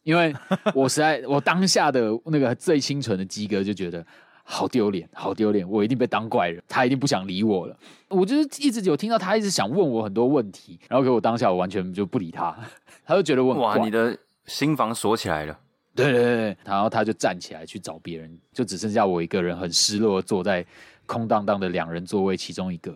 [0.03, 0.35] 因为
[0.75, 4.05] 我实在 我当下的那个最清纯的鸡哥就觉得
[4.51, 7.77] 好丢脸，好丢脸，我一定被当怪人，他一定不想理我了。
[8.09, 12.57] 我就是一直有听到他一直想问我很多问题，然后给我当下我完全就不理他，
[13.07, 15.59] 他就觉得我哇，你的心房锁起来了。
[15.95, 20.67] 对对对，然后他就站起来去找别人，就只剩下我一个人，很失落，坐在。
[21.07, 22.95] 空荡荡的两人座位，其中一个，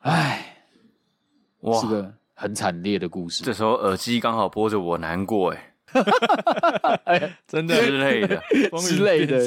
[0.00, 0.58] 唉，
[1.60, 3.42] 哇，是个很惨烈的故事。
[3.42, 5.72] 这时候耳机刚好播着我难过，哎，
[7.46, 7.74] 真的。
[7.80, 8.42] 之类的。
[8.80, 9.38] 之类的，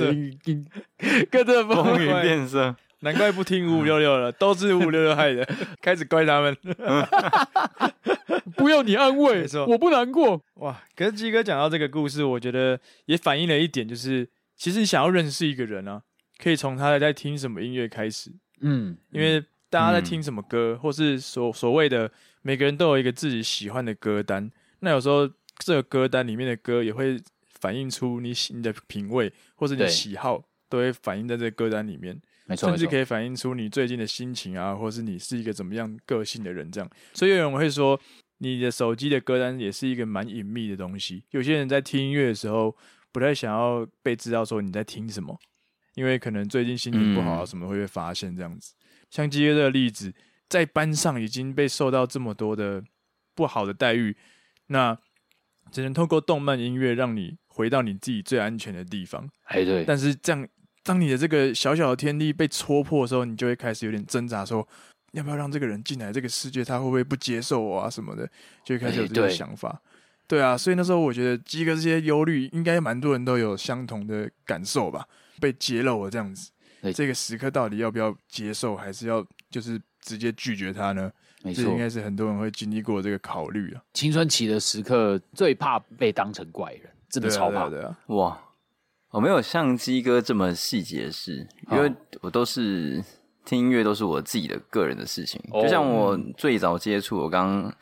[1.29, 5.47] 跟着 风云变色，难怪不听五五六六了，都是五五六六害的，
[5.81, 6.55] 开始怪他们。
[8.55, 10.41] 不要你安慰，我不难过。
[10.55, 16.01] 哇，可是鸡哥讲到这个故事，我觉得也反映了一点，就是其实你想要认识一个人啊。
[16.41, 18.31] 可以从他在听什么音乐开始，
[18.61, 22.09] 嗯，因为大家在听什么歌，嗯、或是所所谓的
[22.41, 27.21] 每个人都有一个自己喜欢的歌单，那有时候这个歌单里面的歌也会
[27.59, 36.89] 反映出你你的品味或者你的喜好，都会反映在这个歌单里面，没错，甚至可以反映出你最近的心情啊，或是你是一个怎么样个性的人这样。
[37.13, 37.99] 所以有人会说，
[38.39, 41.23] 你的手机的歌单也是一个蛮隐秘的东西。
[41.31, 42.75] 有些人在听音乐的时候，
[43.11, 45.37] 不太想要被知道说你在听什么。
[45.95, 48.73] 因为可能最近心情不好啊，什么会被发现这样子。
[48.79, 50.13] 嗯、像基哥这个例子，
[50.47, 52.81] 在班上已经被受到这么多的
[53.35, 54.15] 不好的待遇，
[54.67, 54.97] 那
[55.71, 59.29] 只能透过动漫音乐让你回到你自己最安全的地方。
[59.45, 59.83] 哎，对。
[59.85, 60.47] 但是这样，
[60.83, 64.67] 当你的这个小小的天地被戳破的时候，你就会开始有点挣扎，说
[65.13, 66.63] 要不要让这个人进来这个世界？
[66.63, 67.89] 他会不会不接受我啊？
[67.89, 68.29] 什么的，
[68.63, 69.69] 就会开始有这个想法。
[69.69, 69.81] 哎、
[70.27, 75.05] 对，对啊，所以那时候我觉得鸡哥这些忧虑，应该蛮多人都有相同的感受吧。
[75.41, 76.51] 被揭露了这样子，
[76.81, 81.09] 对这个时刻到底要不要接受，还是要就是直接拒绝他呢？
[81.43, 83.81] 没错，这应该是很多人会经历过这个考虑啊。
[83.93, 87.87] 青春期的时刻最怕被当成怪人，真的超怕的。
[87.87, 88.41] 啊啊、哇，
[89.11, 93.03] 我没有像鸡哥这么细节的事，因为我都是
[93.45, 95.41] 听音乐，都是我自己的个人的事情。
[95.51, 97.73] 哦、就像我最早接触，我刚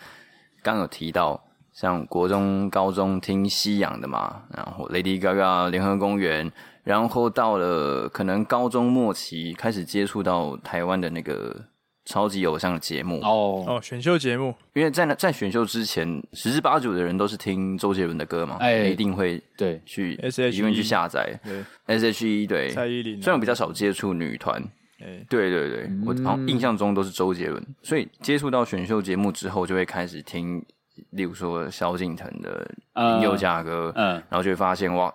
[0.61, 1.43] 刚有提到，
[1.73, 6.51] 像国中、高中听西洋的嘛，然后 Lady Gaga、联合公园。
[6.83, 11.65] 然后到了可能高中末期，开始接触到台湾的那个
[12.07, 13.19] 超级偶像的节目。
[13.21, 13.63] 哦。
[13.67, 21.63] 哦，选秀节目，因为在那在选秀之前，十之八九的人都是听周杰伦的歌嘛，哎，一定会对去 S H E 因为去下载对。
[21.85, 24.59] S H E 对蔡依林，虽然我比较少接触女团，
[24.99, 30.65] 哎，对对对，我好像印象中都是周杰伦，所以接触到选秀节目之后，就会开始听，
[31.11, 35.13] 例如说萧敬腾的林宥嘉歌，嗯，然后就会发现哇。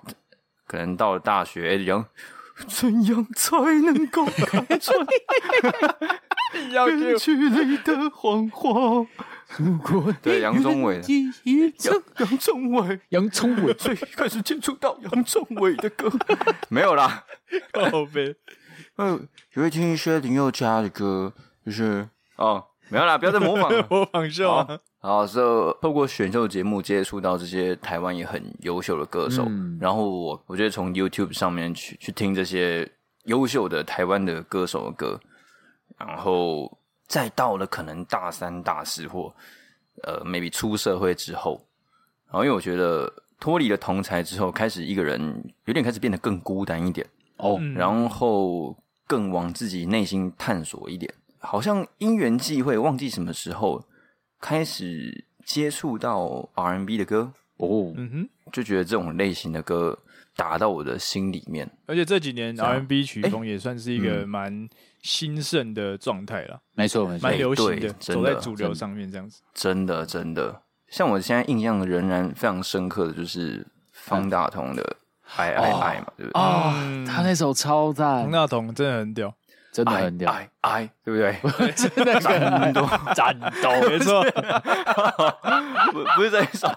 [0.65, 2.03] 可能到了大学，杨
[2.67, 4.65] 怎样才能够看
[6.71, 9.07] 穿歌曲里的谎话？
[9.59, 11.01] 如 果对杨宗纬，
[11.45, 13.75] 杨杨宗纬，杨宗纬。
[13.75, 16.11] 最开始接触到杨宗纬的歌，
[16.71, 17.25] 没有啦，
[17.73, 18.35] 宝贝，
[18.97, 21.35] 嗯，也会听一些林宥嘉的歌，
[21.67, 24.79] 就是哦，没有啦，不要再模仿了， 模仿秀啊。
[25.01, 32.91] 好，所以透过选秀节目接触到这些台湾也很优秀的歌手，嗯、然后我我觉得从 YouTube 上面去去听这些
[33.25, 35.21] 优秀的台湾的歌手的歌，
[36.07, 39.35] 然后再到了可能大三、大四或
[40.03, 41.61] 呃 maybe 出社会之后，
[42.27, 47.07] 然后因为我觉得脱离了同才之后，开始一个人有点开始变得更孤单一点。
[47.37, 53.85] 哦，然后更往自己内心探索一点，好像因缘际会，忘记什么时候。
[54.45, 57.33] 开始接触到 R&B 的歌。
[57.59, 59.97] 哦，嗯哼，就觉得这种类型的歌
[60.35, 61.71] 打到我的心里面。
[61.87, 64.69] 而且这几年 R&B 曲风也算是一个蛮
[65.03, 69.43] 兴盛的状态了，没错，没错，蛮流行的，的走在主流上面这样子。
[69.53, 74.83] 真的，真的，像我现在印象仍然非常深刻的就是方大同的
[75.37, 76.41] 《爱爱爱》嘛，对不对？
[76.41, 79.35] 啊，他那首超赞，方大同真的很屌。
[79.73, 81.35] 真的很屌，爱爱，对不对？
[81.73, 84.23] 真的很多战斗，没错，
[85.93, 86.69] 不不是这一首，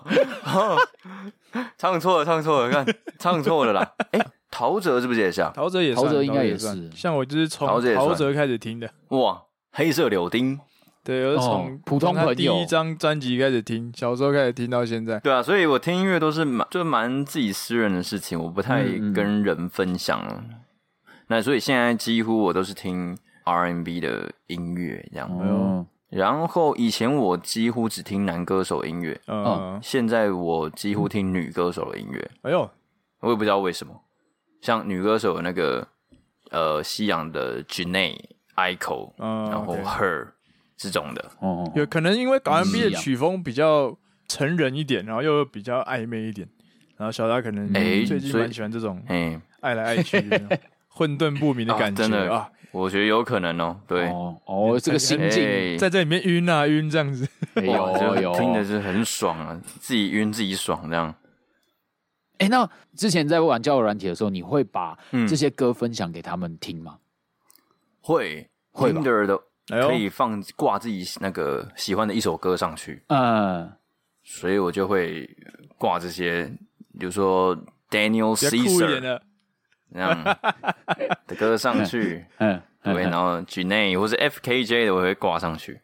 [1.77, 3.91] 唱错了，唱错了，看唱错了啦。
[4.11, 5.51] 哎，陶喆是不是也像？
[5.53, 6.89] 陶喆也，陶喆应该也是。
[6.95, 8.89] 像我就是从陶喆开始听的。
[9.09, 10.57] 哇，黑色柳丁，
[11.03, 15.19] 对，我是从普通朋友第一张专辑开始听，小时候开始听到现在。
[15.19, 20.25] 对啊，所以我听音乐都是蛮就蛮自己私人的事情，我不太跟人分享。
[21.27, 25.29] 那所以现在几乎我都是听 R&B 的音乐这样。
[25.31, 32.31] 嗯，然后以前我几乎只听男歌手音乐，嗯，现在我几乎听女歌手的音乐。
[32.43, 32.69] 哎呦，
[33.21, 34.01] 我也不知道为什么，
[34.61, 35.87] 像女歌手的那个
[36.51, 40.27] 呃，西洋的 Aiko，嗯，然后 Her
[40.77, 46.47] 这种的，哦，有可能因为 R&B 的曲风比较成人一点，然后又比较暧昧一点，
[46.97, 50.39] 然后小达可能最近蛮喜欢这种哎，爱来爱去的
[50.95, 58.33] 混沌不明的感觉，真的啊，我觉得有可能哦，对，哦，哦，这个心境在这里面晕啊晕这样子，有有。
[58.35, 61.13] 听的是很爽啊，自己晕自己爽这样。
[62.37, 66.97] 哎，那之前在玩交友软体的时候，你会把这些歌分享给他们听吗？
[68.01, 73.69] 会，会的可以放挂自己那个喜欢的一首歌上去，嗯，
[74.23, 75.29] 所以我就会
[75.77, 76.45] 挂这些，
[76.99, 77.57] 比如说
[77.89, 79.19] Daniel Caesar
[79.93, 80.23] 这样
[81.27, 85.81] 的歌上去， 嗯，对，然后 Jhené 或者 FKJ 的我会挂上去。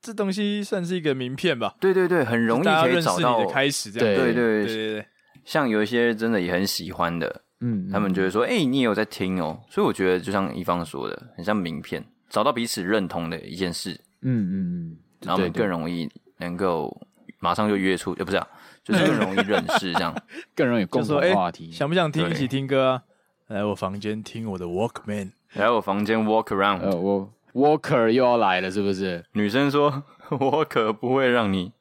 [0.00, 1.74] 这东西算是一个名片吧？
[1.80, 5.06] 对对对，很容易可以找到的开始，这样对对对对对。
[5.44, 16.94] 像有一些真的也很喜欢的，嗯，他们就会说：“哎、欸，你也有在听哦。”所以我觉得，就像一方说的，很像名片，找到彼此认同的一件事，嗯嗯嗯，然后我们更容易能够
[17.38, 18.46] 马上就约出，呃，不是啊，
[18.82, 20.14] 就是更容易认识，这样
[20.54, 21.70] 更容易共同话题。
[21.70, 23.02] 想不想听一起听歌啊？
[23.48, 29.24] 来我房间听我的 Walkman，来我房间 Walk Around，呃，我 Walker 又要来了，是不是？
[29.32, 30.04] 女生说
[30.40, 31.72] ：“我可不会让你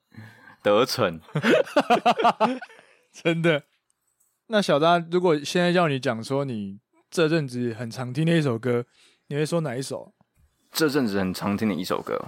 [0.62, 1.20] 得逞。
[3.14, 3.64] ”真的？
[4.48, 8.86] 那小扎，如果现在叫你讲说你这阵子很常听的一首歌，
[9.28, 10.14] 你会说哪一首？
[10.72, 12.20] 这阵子很常听的一首歌，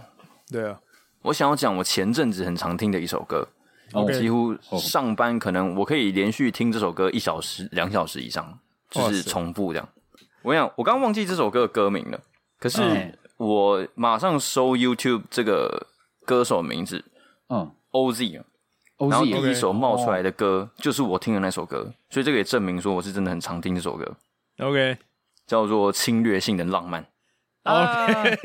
[0.50, 0.80] 对啊，
[1.24, 3.50] 我想要讲我前阵子很常听的一首歌。
[3.94, 8.58] 我几乎上班可能我可以连续听这首歌一小时、两小时以上，
[8.96, 9.90] 就是重复这样。
[10.44, 12.20] 我想我刚刚忘记这首歌的歌名了，
[12.60, 15.88] 可是我马上搜 YouTube 这个
[16.26, 17.04] 歌手名字，
[17.50, 18.44] 嗯，OZ。
[18.98, 24.16] 然后第一首冒出来的歌就是我听的那首歌，所以这个也证明说我是真的很常听这首歌。
[24.60, 24.98] OK，
[25.46, 27.04] 叫做《侵略性的浪漫》。
[27.66, 28.38] OK，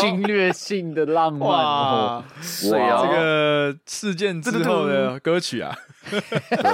[0.00, 1.48] 侵略性的浪漫。
[1.48, 2.22] 哇，
[2.62, 5.76] 这个事件之后的歌曲啊。
[6.08, 6.20] 对，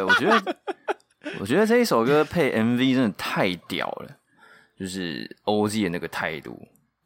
[0.04, 0.56] 我觉得，
[1.40, 4.16] 我觉得这一首歌配 MV 真的太屌了，
[4.78, 6.58] 就是 OZ 的那个态度。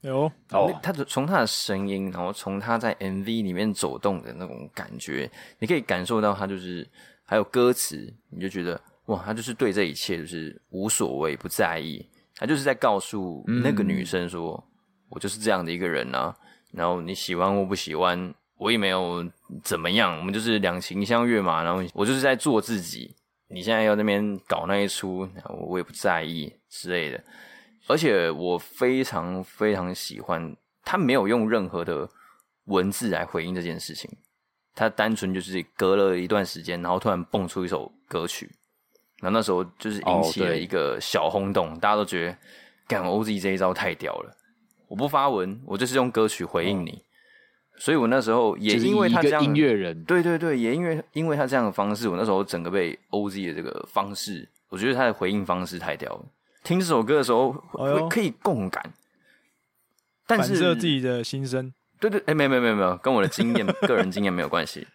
[0.02, 5.28] 有哦，他从他的声音，然后从他在 MV 里面走动的那种感觉，
[5.58, 6.86] 你可以感受到他就是
[7.24, 14.64] 还有歌词，你就觉得哇，他就是对这一切就是无所谓，不在意，他就是在告诉那个女生说，嗯、
[15.10, 16.32] 我就是这样的一个人啊，
[16.70, 19.28] 然后你喜欢或不喜欢，我也没有
[19.64, 23.12] 怎么样，我们就是两情相悦嘛，然后我就是在做自己，
[23.48, 25.28] 你现在要那边搞那一出，
[25.66, 27.22] 我也不在意之类的。
[27.86, 32.08] 而且我非常非常喜欢，他没有用任何的
[32.66, 34.10] 文字来回应这件事情，
[34.74, 38.50] 他单纯就是隔了一段时间，然后突然蹦出一首歌曲，
[39.22, 42.36] 然后那时候就是引起了一个小轰动，哦、大家都觉得
[42.86, 44.36] 干 OZ 这一招太屌了，
[44.88, 47.02] 我不发文，我就是用歌曲回应你，哦、
[47.78, 56.24] 所以我那时候也因为他这样音乐人，对对对，也因为因为他这样的方式，我那时候整个被 OZ 的这个方式，我觉得他的回应方式太屌了。
[56.64, 58.92] 听这首歌的时候，会可以共感，
[60.26, 61.72] 但是反射自己的心声。
[62.00, 64.86] 对对，哎，没有没有没有没有，跟我的经验、 个人经验没有关系，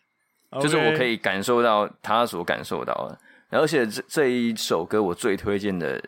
[0.61, 3.19] 就是我可以感受到他所感受到的。
[3.49, 6.01] 而且这这一首歌，我最推荐的，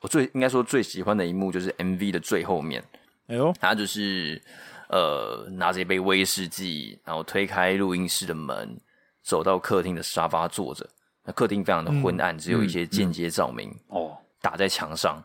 [0.00, 2.82] 我最应该说最喜欢的一幕，就是 MV 的最后面。
[3.28, 4.40] 哎呦，他就是
[4.88, 8.80] 呃拿着一杯威士忌，然后推开录音室的门，
[9.22, 10.88] 走到客厅的沙发坐着。
[11.24, 13.74] 那客厅非常的昏暗，只有一些间接照明。
[13.88, 14.16] 哦。
[14.40, 15.20] 打在墙上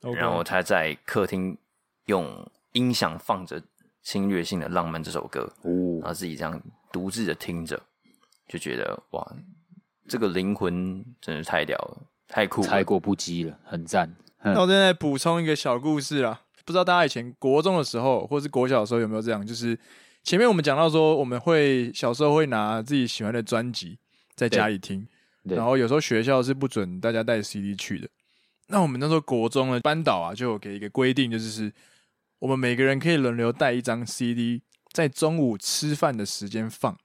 [0.00, 0.14] ，Okay.
[0.14, 1.56] 然后他在客厅
[2.06, 3.60] 用音响放着
[4.02, 7.80] 《侵略性的浪漫》这首歌，哦，然后自己这样独自的听着，
[8.48, 9.36] 就觉得哇，
[10.08, 14.12] 这个灵魂真是太屌了，太酷了，太过不羁了，很赞。
[14.42, 19.46] 那我现在补充一个小故事啦，不知道大家以前国中的时候，或是国小的时候有没有这样？
[19.46, 19.78] 就是
[20.22, 23.98] 前面我们讲到说，我们会小时候会拿自己喜欢的专辑
[24.34, 25.06] 在家里听，
[25.42, 28.08] 然后有时候学校是不准大家带 CD 去的。
[28.68, 31.70] 那我们那时候国中的班导啊，就有给一个规定，就是
[32.38, 34.62] 我们每个人可以轮流带一张 CD，
[34.92, 36.96] 在中午吃饭的时间放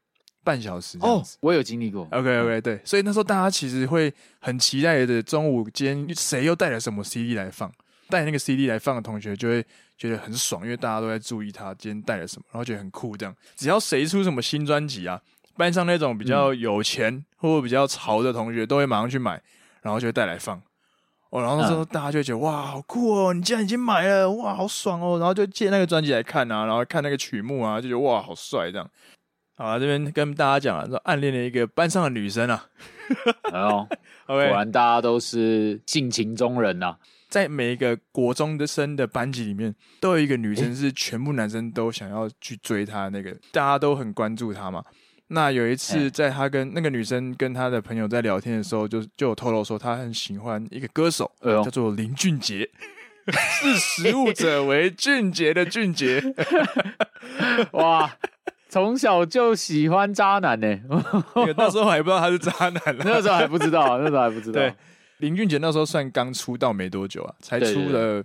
[0.42, 0.98] 半小时。
[1.02, 2.08] 哦，我有经历过。
[2.12, 7.70] OK OK，对，所以那时候大家其实会很期待的，中午间谁又带了什么 CD 来放，
[8.10, 9.66] 带那个 CD 来放的同学就会
[9.98, 13.16] 觉得很爽，因为大家都在注意他今天带了什么，然后觉得很酷。
[13.16, 15.22] 这样，只要谁出什么新专辑啊，
[15.56, 19.42] 班上那种比较有钱或者比较潮的同学都会马上去买，
[19.82, 20.62] 然后就会带来放。
[21.30, 28.90] 哦，然后之后大家就会觉得、嗯、哇，好酷哦，你竟然已经买了，哇，好爽哦，然后就借那个专辑来看啊，然后看那个曲目啊，就觉得哇，好帅这样。
[29.56, 32.66] 好啊，这边跟大家讲啊，说暗恋了一个班上的女生啊，
[33.52, 33.88] 然后
[34.26, 36.98] Okay 果然大家都是性情中人呐、啊。
[37.30, 44.84] 在每一个国中的生的班级里面，都有一个女生是全部男生都想要去追她那个，大家都很关注她嘛。
[45.28, 52.68] 那有一次，在她跟那个女生跟她的朋友在聊天的时候，就就有透露说她很喜欢一个歌手，叫做林俊杰，
[53.32, 56.34] 识时务者为俊杰的俊杰。
[57.74, 58.12] 哇，
[58.70, 60.80] 从小就喜欢渣男呢？
[61.56, 64.54] 那时候还不知道他是渣男， 那时候还不知道，那时候还不知道。
[64.54, 64.74] 对，
[65.20, 68.22] 林俊杰那时候算刚出道没多久啊，才出了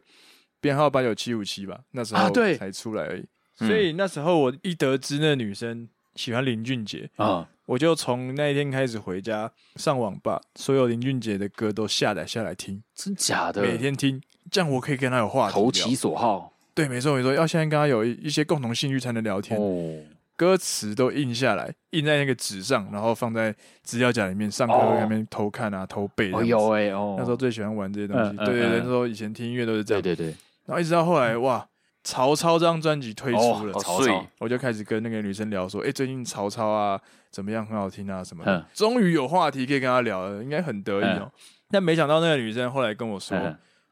[0.60, 3.24] 编号八九七五七吧，那时候对才出来而已。
[3.54, 5.88] 所以那时候我一得知那女生。
[6.16, 7.48] 喜欢林俊杰啊！
[7.66, 13.60] 我就从那一天开始回家上网吧，所有林俊杰的歌都下载下来听，真假的？
[13.62, 16.52] 每天听，这样我可以跟他有话题，投其所好。
[16.72, 19.58] 对，没错没错，要现在跟他有一一些共同兴趣才能聊天。
[19.60, 20.00] 哦，
[20.36, 26.32] 歌词都印下来，印在那个纸上，然后放在资料夹里面，上课在那边偷看啊，偷背。
[26.32, 28.36] 哦，有哎哦，那时候最喜欢玩这些东西。
[28.38, 30.02] 对对对，那时候以前听音乐都是这样。
[30.02, 31.66] 对对对，然后一直到后来哇。
[32.06, 41.32] 曹操这张专辑推出了，曹操，我就开始跟那个女生聊说，哎，最近曹操啊怎么样，很好听啊什么的，终于有话题可以跟她聊了，应该很得意哦。
[41.70, 43.34] 但没想到那个女生后来跟我说，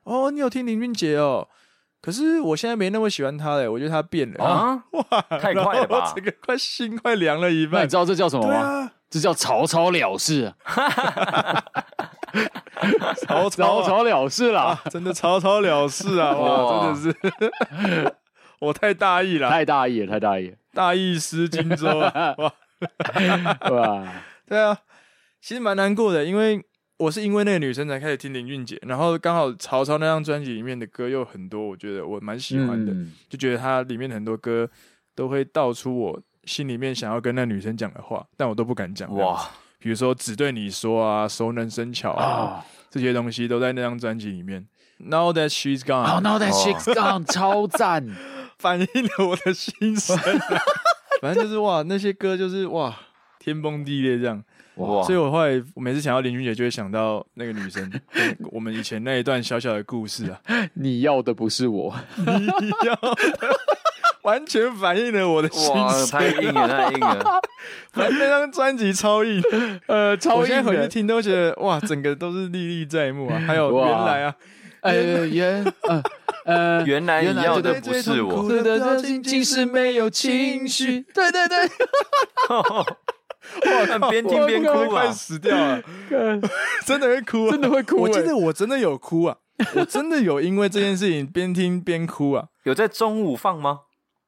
[0.03, 1.49] 哦，你有听林俊杰哦，
[2.03, 7.85] 可是我现在没那么喜欢他嘞，我觉得他变了啊， 哇，太快了吧，整个快心快凉了一半。
[7.85, 8.91] 你知道这叫什么吗？
[9.09, 10.53] 这叫草草了事。
[13.27, 16.33] 草草草了事了，真的草草了事啊！
[16.33, 18.15] 哇，真的是，
[18.59, 22.35] 我太大意了，太大意了，太大意了，大意失荆州啊！
[22.39, 22.53] 哇，
[23.71, 24.03] 哇，
[24.49, 24.77] 对啊，
[25.41, 26.65] 其实蛮难过的，因为
[27.03, 32.95] 我是因为那个女生才开始听林俊杰，然后刚好曹操那张专辑里面的歌又很多，我觉得我蛮喜欢的，
[33.29, 34.71] 就觉得它里面很多歌
[35.15, 39.13] 都会道出我心里面想要跟那女生讲的话，但我都不敢讲。
[39.17, 39.49] 哇。
[39.81, 44.65] 比如说只对你说啊，熟能生巧啊，这些东西都在那张专辑里面。
[44.99, 48.07] Now that she's gone，oh, Now that she's gone， 超赞，
[48.59, 50.17] 反映了我的心声。
[51.21, 52.97] 反正就是哇，那些歌就是哇，
[53.41, 54.45] 天崩地裂这样。
[54.77, 55.03] 哇！
[55.03, 57.91] 所以我后来我每次想到林俊杰，就会想到那个女生，
[58.51, 60.41] 我们以前那一段小小的故事啊。
[60.75, 63.17] 你要的不是我，你要的。
[64.23, 67.41] 完全反映了我的心声，太硬了，太硬了。
[67.91, 69.43] 反正那张专辑超硬，
[69.89, 70.41] 呃，超硬。
[70.43, 73.37] 我现在回去听都觉得哇，整个都是历历在目啊。
[73.45, 74.35] 还有原来啊，
[74.83, 76.03] 呃，原呃
[76.45, 81.05] 呃，原来你要的不是我，的仅仅是没有情绪。
[81.13, 81.69] 对对对，
[84.01, 85.83] 哇，边听边哭，快死掉了，
[86.87, 87.97] 真的会哭，真的会哭。
[87.97, 89.37] 我记得我真的有哭啊，
[89.77, 92.47] 我真的有因为这件事情边听边哭啊。
[92.65, 93.81] 有在中午放吗？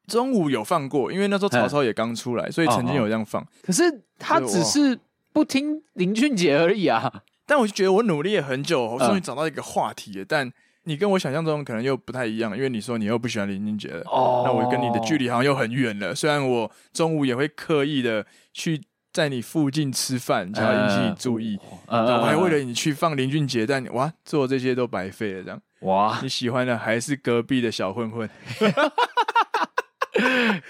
[0.07, 3.45] 中午有放过，因为那时候曹操也刚出来，所以曾经有这样放。
[3.63, 3.83] 可是
[4.19, 4.99] 他只是
[5.33, 7.11] 不听林俊杰而已啊！
[7.47, 10.25] 但我就觉得我努力了很久，我终于找到一个话题了。
[10.27, 10.51] 但
[10.83, 14.03] 你跟我想象中可能又不太一样，因为你说你又不喜欢林俊杰了。
[14.05, 16.13] 哦，那我跟你的距离好像又很远了。
[16.13, 18.23] 虽然我中午也会刻意的
[18.53, 18.79] 去
[19.15, 21.57] 在你附近吃饭，就要引起你注意，
[21.87, 25.41] 我还为了你去放林俊杰，但哇，做这些都白费了。
[25.41, 28.29] 这样哇，你喜欢的还是隔壁的小混混。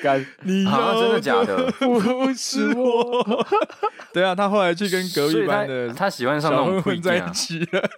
[0.03, 1.71] 干，你要真的假的？
[1.79, 3.47] 不是我。
[4.13, 7.89] 对啊，他后来去跟隔壁班的他喜欢上那种混在一起了，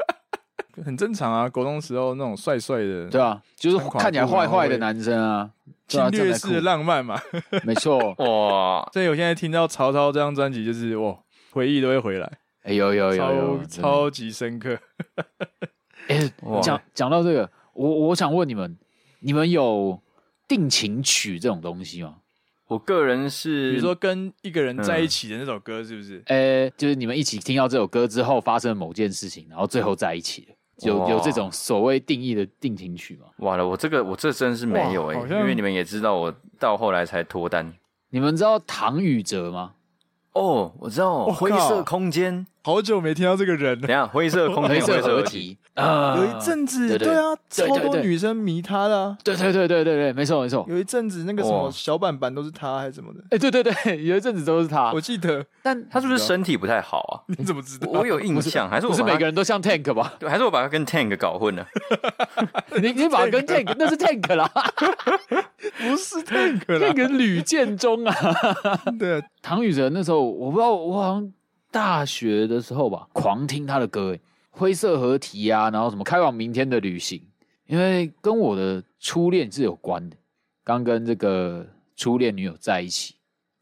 [0.83, 1.49] 很正常啊。
[1.49, 5.49] 国中时候那种帅帅的，对啊，就是看起来坏坏的男生啊，
[5.87, 7.19] 侵略式的浪漫嘛，
[7.63, 7.97] 没错。
[8.17, 11.17] 哇，所以我现在听到曹操这张专辑，就是哇，
[11.51, 12.31] 回忆都会回来。
[12.63, 14.77] 哎，有有有有，超级深刻。
[16.07, 18.77] 哎，讲讲到这个，我我想问你们，
[19.19, 20.01] 你们有？
[20.49, 22.19] 定情曲这种东西吗？
[22.67, 26.23] 我个人是，比如说跟一个人在一起的那首歌，是不是？
[26.27, 33.27] 呃、嗯欸，就是你们一起听到这首歌之后发生了某件事情，然后最后在一起了，有有这种所谓定义的定情曲吗？
[33.37, 37.73] 哇了，我这个我这真是没有哎、欸，因为你们也知道，我到后来才脱单。
[38.09, 39.73] 你们知道唐禹哲吗？
[40.33, 42.45] 哦，我知道，灰色空间。
[42.67, 43.87] 好久没听到这个人了。
[43.87, 46.17] 等下，灰色空间，灰色合体啊！
[46.17, 49.15] 有一阵子，对啊，超多女生迷他的。
[49.23, 50.65] 对对对对对对，没错没错。
[50.67, 53.21] 有一阵子，那个什么小板板都是他还是什么的？
[53.31, 54.91] 哎，对对对， 有一阵子都是他。
[54.91, 57.23] 我记得，但他是不是身体不太好啊？
[57.37, 57.87] 你怎么知道？
[57.89, 60.15] 我有印象，还是不是每个人都像 Tank 吧？
[60.19, 61.65] 对，还是我把他跟 Tank 搞混了？
[62.83, 64.51] 你你把他跟 Tank， 那是 Tank 啦，
[65.77, 68.13] 不是 Tank，Tank 吕建中啊。
[68.99, 71.31] 对，唐禹哲那时候我不知道，我好像。
[71.71, 74.17] 大学的时候吧，狂听他的歌，
[74.49, 77.21] 灰色合体啊，然后什么开往明天的旅行，
[77.65, 80.15] 因为跟我的初恋是有关的。
[80.63, 81.65] 刚跟这个
[81.95, 83.15] 初恋女友在一起，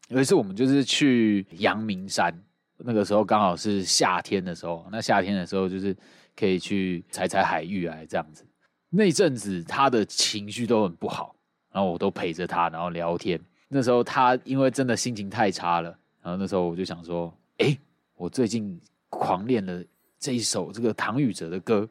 [0.08, 2.36] 有一次我们就是去阳明山，
[2.78, 5.96] 那个时候刚好是夏天的时候，那夏天的时候就是
[6.34, 8.44] 可以去采采海芋啊，这样子。
[8.88, 11.34] 那阵子他的情绪都很不好，
[11.72, 13.38] 然后我都陪着他，然后聊天。
[13.68, 15.90] 那时候他因为真的心情太差了，
[16.22, 17.76] 然后那时候我就想说，哎，
[18.16, 19.84] 我最近狂练了
[20.18, 21.88] 这一首这个唐禹哲的歌，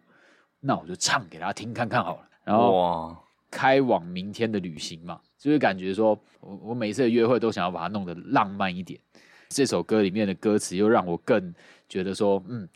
[0.60, 2.30] 那我就唱给他听看看好了。
[2.44, 3.16] 然后
[3.50, 9.00] 开往明天的旅行嘛，就是感觉说我我每次的约会都想要把它弄得浪漫一点。
[9.50, 11.54] 这首歌里面的歌词又让我更
[11.88, 12.68] 觉得说，嗯，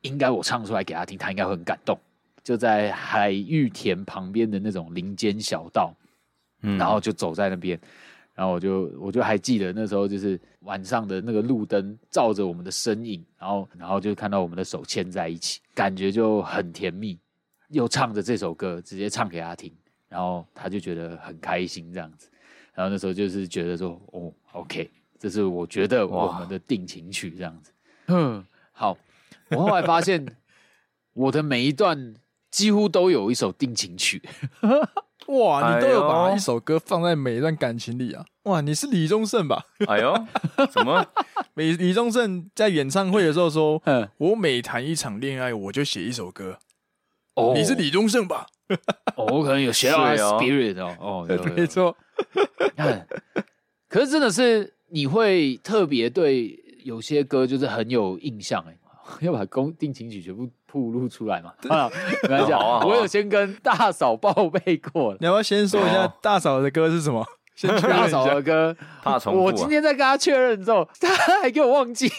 [0.00, 1.98] 应该我唱出来给他听，他应该会很感动。
[2.42, 5.94] 就在海芋田旁边的那种林间小道，
[6.62, 7.78] 嗯，然后就走在那边，
[8.34, 17.18] 然后我就我就还记得那时候就是晚上的那个路灯照着我们的身影，然后然后就看到我们的手牵在一起，感觉就很甜蜜。
[17.68, 19.72] 又唱着这首歌，直接唱给他听，
[20.08, 22.28] 然后他就觉得很开心这样子。
[22.74, 27.72] 然后那时候就是觉得说，哦，OK，这是我觉得我们的定情曲这样子。
[28.08, 28.96] 嗯，好，
[29.50, 30.26] 我后来发现
[31.14, 32.14] 我的每一段。
[32.52, 34.20] 几乎都有一首定情曲，
[35.38, 35.74] 哇！
[35.74, 38.60] 你都有把一首歌放在每一段感情里啊，哇！
[38.60, 39.64] 你是李宗盛吧？
[39.88, 40.14] 哎呦，
[40.72, 41.04] 什么？
[41.54, 43.82] 李李宗盛在演唱会的时候说
[44.18, 46.58] ：“我每谈一场恋爱，我就写一首歌。”
[47.34, 48.46] 哦，你是李宗盛吧？
[49.16, 50.96] 哦，我可能有学到 spirit 哦。
[51.00, 51.26] 哦，
[51.56, 51.96] 没错。
[53.88, 58.76] 可是真的是你会特别对有些歌就是很有印象哎，
[59.20, 60.48] 要把公定情曲全部。
[60.72, 61.52] 曝露出来嘛？
[61.68, 61.90] 啊，
[62.22, 62.52] 没关系，
[62.86, 65.18] 我有先跟大嫂报备过了。
[65.20, 67.22] 你要不要先说一下大嫂的歌是什么？
[67.54, 69.44] 先确认大嫂的歌，怕重复。
[69.44, 72.10] 我今天在跟他确认之后，他还给我忘记。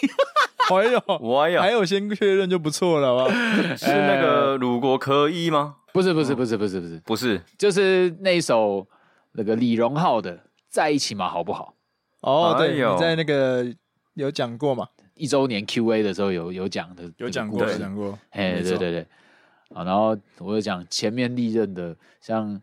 [0.68, 3.28] 还有，我有，还有先确认就不错了？
[3.76, 5.78] 是那个如果可以吗？
[5.92, 8.86] 不是，不是，不是，不是，不是，不是，就是那首
[9.32, 10.36] 那个李荣浩的
[10.68, 11.74] 《在一起嘛，好不好》？
[12.30, 13.66] 哦，对，你在那个
[14.14, 14.86] 有讲过嘛？
[15.14, 19.06] 一周年 Q&A 的时候有有讲的，有讲过，有讲过，哎，对对对，
[19.74, 22.60] 啊，然后我就讲前面历任的，像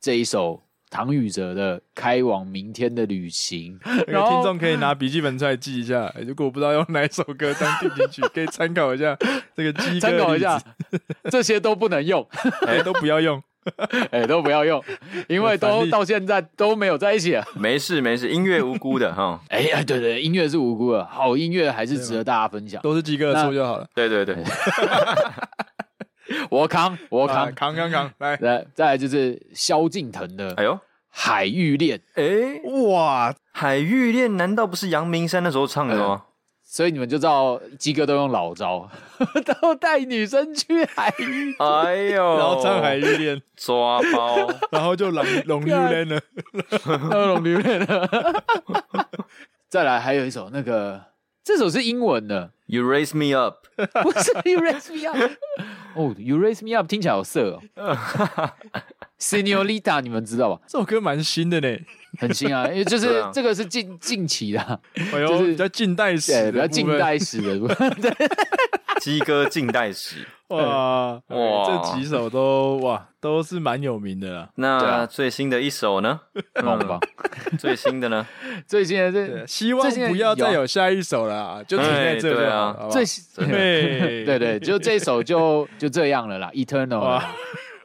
[0.00, 9.16] 这一首唐禹哲的《开往明天的旅行》，然后听众可以拿笔记本出来记一下， 如果不知道用哪一首歌当定情曲，可以参考一下
[9.56, 10.60] 这个机，参考一下，
[11.30, 12.26] 这些都不能用，
[12.66, 13.42] 哎，都不要用。
[14.10, 14.82] 哎、欸，都不要用，
[15.28, 17.44] 因为都到现在都没有在一起了。
[17.54, 19.40] 没事没事，音乐无辜的哈。
[19.48, 22.80] 哎呀、欸，对对，音乐是无辜的，好音乐还是值得大家分享。
[22.82, 23.86] 都是鸡哥的错就好了。
[23.94, 24.36] 对对 对，
[26.50, 30.52] 我扛我扛扛扛扛，来来，再来就是萧敬腾的。
[30.56, 30.78] 哎呦，
[31.10, 32.00] 海芋恋。
[32.14, 32.24] 哎
[32.90, 36.24] 哇，海芋恋难道不是阳明山那时候唱的吗？
[36.74, 38.90] 欸所以你们就知道鸡哥都用老招，
[39.62, 44.36] 都带女生去海域，哎呦，然后唱海域恋抓包，
[44.72, 46.20] 然后就龙龙芋恋了，
[47.28, 48.42] 龙芋恋了。
[49.70, 51.00] 再来还有一首那个，
[51.44, 53.66] 这首是英文的，You raise me up，
[54.02, 55.32] 不是 You raise me up，
[55.94, 58.50] 哦，You raise me up 听起来好色哦。
[59.24, 60.60] Senorita，你们知道吧？
[60.66, 61.78] 这首歌蛮新的呢，
[62.18, 64.80] 很新啊， 因为就是这个是近近期的，
[65.12, 68.28] 就是比较近代史，比较近代史的，对，
[69.00, 71.22] 鸡哥近代史，哇哇，
[71.66, 74.50] 这几首都哇都是蛮有名的啦。
[74.56, 76.20] 那最新的一首呢？
[76.62, 77.00] 好吧，
[77.58, 78.26] 最新的呢？
[78.68, 82.76] 最新的这希望不要再有下一首了，就停在这里啊。
[82.90, 83.02] 最
[83.36, 87.22] 对对对，就这首就就这样了啦，Eternal。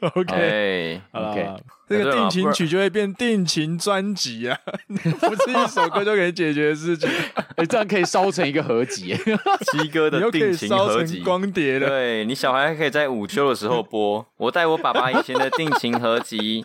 [0.00, 1.48] OK，OK，
[1.88, 7.08] 这个定情曲就会变定情专辑啊， 不是一首歌就可以解决的事情。
[7.56, 9.14] 哎，这样可以烧成一个合集，
[9.72, 11.88] 鸡哥的定情合集，光碟的。
[11.88, 14.24] 对，你小孩还可以在午休的时候播。
[14.36, 16.64] 我带我爸爸以前的定情合集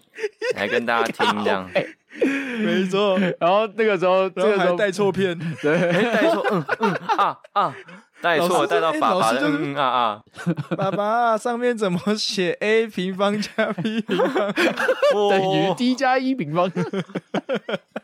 [0.55, 1.69] 来跟大家听，这样。
[2.59, 3.19] 没错。
[3.39, 5.77] 然后那个时候，这个时候带错片，对，
[6.13, 7.75] 带错，嗯嗯啊啊。
[8.25, 10.23] 带错，带到 爸爸的嗯啊啊！
[10.75, 14.51] 爸爸上面怎么写 a 平方加 b 平方
[15.29, 16.67] 等于 d 加一平方？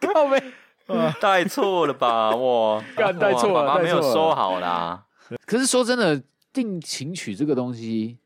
[0.00, 0.42] 靠北，
[1.20, 2.34] 带错了吧？
[2.34, 5.04] 哇，干带错了，爸爸没有收好啦。
[5.46, 6.20] 可是说真的，
[6.52, 8.18] 定情曲这个东西，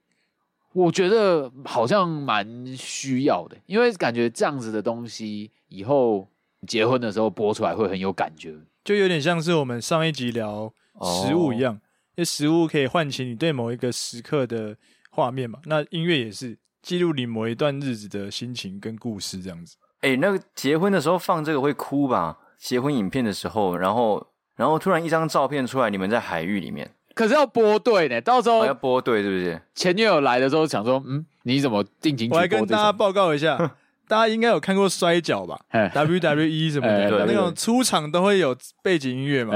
[0.73, 6.27] 我觉得好像蛮需要的，因为感觉这样子的东西，以后
[6.67, 8.55] 结婚的时候播出来会很有感觉。
[8.89, 10.73] 就有点像是我们上一集聊
[11.03, 14.75] 食物一样，因为食物可以唤起你对某一个时刻的
[15.11, 15.59] 画面嘛。
[15.67, 19.77] 那音乐也是记录你某一段日子的心情跟故事这样子。
[20.01, 22.39] 哎、欸，那个结婚的时候放这个会哭吧？
[22.57, 24.27] 结婚影片的时候，然后
[24.57, 29.61] 然后突然一张照片出来，你们在海域里面，可是要播对呢，到时候要播对，是不是？
[29.75, 32.31] 前女友来的时候想说，嗯，你怎么定情？
[32.31, 33.77] 我来跟大家报告一下。
[34.09, 39.55] 大家应该有看过摔跤吧？WWE 什么的， 那种出场都会有背景音乐嘛。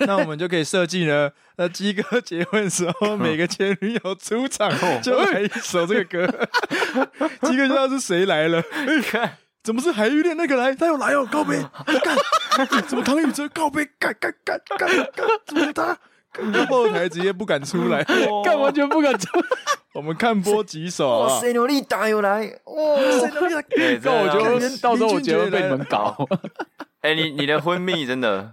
[0.00, 4.70] 那我们就可以设计呢，那鸡哥结婚的时候，每个前女友出场
[5.02, 6.48] 就来一首这个歌，
[7.46, 8.62] 鸡哥就知道是谁来了。
[8.88, 10.74] 你看，怎么是海芋恋那个来？
[10.74, 11.60] 他又来哦，告别，
[12.02, 15.06] 干，怎么唐禹哲告别，干干干干干，
[15.46, 15.98] 怎么他？
[16.68, 18.04] 后台直接不敢出来，
[18.44, 19.28] 干完全不敢出。
[19.92, 21.40] 我们看播几首啊？
[21.40, 22.96] 塞努力打又来，哇！
[23.18, 23.54] 塞诺丽
[23.98, 26.16] 达，那我觉得到时候我觉得被你们搞。
[27.02, 28.52] 哎，你你的昏迷真的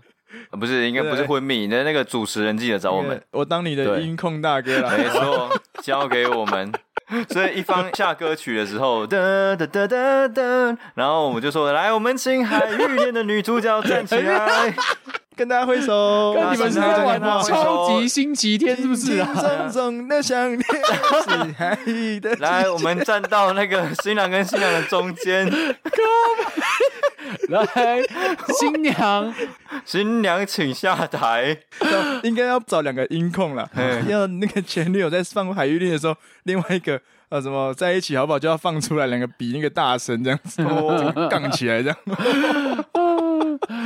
[0.59, 4.97] 不是，应该不是昏迷，你的那个主持人记得找我们，我当你的音控大哥了。
[4.97, 5.49] 没错，
[5.83, 6.71] 交给我们。
[7.29, 14.73] 所以一方下歌曲的时候，噔噔噔噔噔，然后我们就说：“来，我们请海芋恋的女主角站起来。
[15.37, 19.29] ”跟大家挥手，跟你们是在玩超级星期天是不是啊？
[19.35, 21.77] 重重的想念是海
[22.19, 22.35] 的。
[22.37, 25.47] 来，我们站到那个新郎跟新娘的中间。
[27.49, 27.67] 来，
[28.59, 29.33] 新娘，
[29.85, 31.55] 新娘请下台。
[32.23, 33.69] 应该要找两个音控了，
[34.07, 38.39] 要那个前女友在放海芋恋的时候，另外一个呃什么在一起好不好？
[38.39, 40.63] 就要放出来，两个比那个大声这样子，
[41.29, 41.97] 杠起来这样。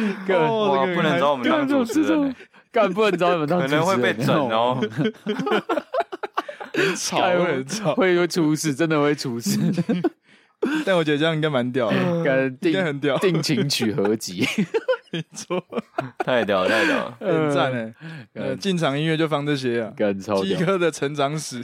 [0.30, 2.36] 哇，不能找我们当主持人，
[2.72, 4.80] 干不能找你们当主持人，可能会被整哦。
[6.74, 9.60] 很吵，会很吵，会会出事，真的会出事。
[10.86, 11.98] 但我觉得这样应该蛮屌的，
[12.62, 13.18] 应该很屌。
[13.18, 14.48] 定情曲合集，
[15.12, 15.62] 没错，
[16.20, 17.94] 太屌太屌，很赞哎！
[18.36, 19.92] 呃，进场音乐就放这些啊，
[20.44, 21.62] 鸡哥的成长史，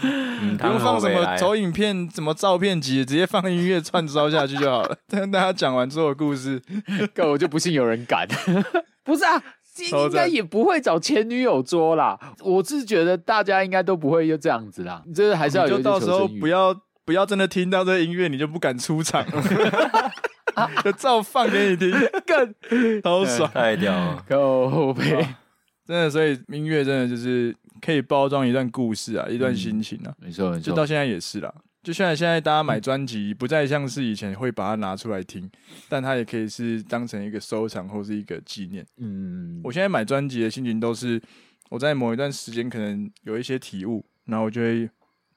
[0.00, 0.56] 嚯！
[0.56, 4.96] 不用放什么投影片、什么照片集，直接放音乐串烧下去就好了。
[5.08, 6.60] 跟大家讲完所有故事，
[7.14, 8.26] 哥我就不信有人敢。
[9.04, 9.42] 不是啊，
[9.90, 12.18] 应该也不会找前女友桌啦。
[12.40, 15.02] 我是觉得大家应该都不会就这样子啦。
[15.14, 16.74] 这还是要有就到时候不要
[17.04, 19.24] 不要真的听到这音乐，你就不敢出场，
[20.84, 21.90] 就照放给你听，
[22.26, 22.54] 更
[23.02, 25.26] 好爽，太屌了，够后背，
[25.86, 26.10] 真的。
[26.10, 27.54] 所以音乐真的就是。
[27.82, 31.52] 可以包装一段故事啊，一段心情啊，没错，没错，就到现在也是啦。
[31.82, 35.50] 就现在，现在大家买专辑不再像是以前会把它拿出来听，
[35.88, 38.86] 但它也可以是当成一个收藏或是一个纪念。
[38.98, 41.20] 嗯，我现在买专辑的心情都是
[41.70, 44.88] 我在某一段时间可能有一些体悟，然后我就会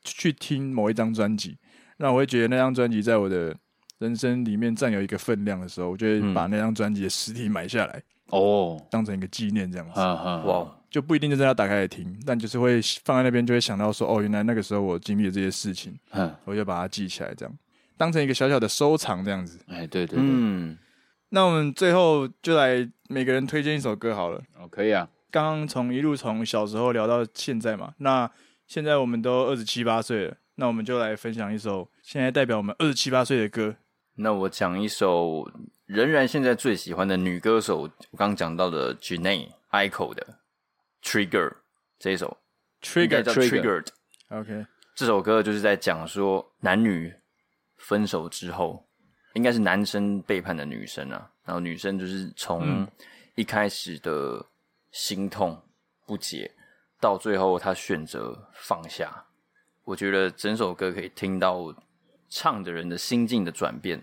[0.04, 1.58] 去听某一张专辑，
[1.98, 3.56] 那我会觉得那张专辑在我的
[3.98, 10.00] 人生里面占有一个分量的时候，我就会把那张专辑的实体买下来哦，当成一个纪念这样子。
[10.00, 10.72] 哇。
[10.96, 17.54] 就不一定真的要打开来听，但就是会放在那边，就会想到说，哦，原来那个时候我经历了这些事情，嗯，我就把它记起来，这样
[17.98, 19.60] 当成一个小小的收藏，这样子。
[19.68, 20.78] 哎，对对对，嗯。
[21.28, 24.42] 那我们最后就来每个人推荐一首歌好了。
[24.58, 25.06] 哦，可以啊。
[25.30, 28.32] 刚刚从一路从小时候聊到现在嘛，那
[28.66, 33.76] 现在我们都二十七八岁了，那我们就来分享一首现在代表我们二十七八岁的歌。
[34.16, 35.52] 那我讲一首
[35.88, 37.82] 仍然现在最喜欢的女歌手，
[38.12, 40.26] 我刚讲到的 Jhené Aiko 的。
[41.06, 41.54] Trigger
[42.00, 42.36] 这一首
[42.82, 47.14] ，Trigger 叫 Triggered，OK，这首歌就是在讲说男女
[47.78, 48.84] 分手之后，
[49.36, 52.88] 应该是男生背叛的女生啊，然后女生就是从
[53.36, 54.44] 一开始的
[54.92, 55.62] 心痛
[56.08, 56.52] 不解，
[57.00, 59.26] 到最后她选择放下。
[59.84, 61.74] 我觉得整首歌可以听到
[62.28, 64.02] 唱的人的心境的转变，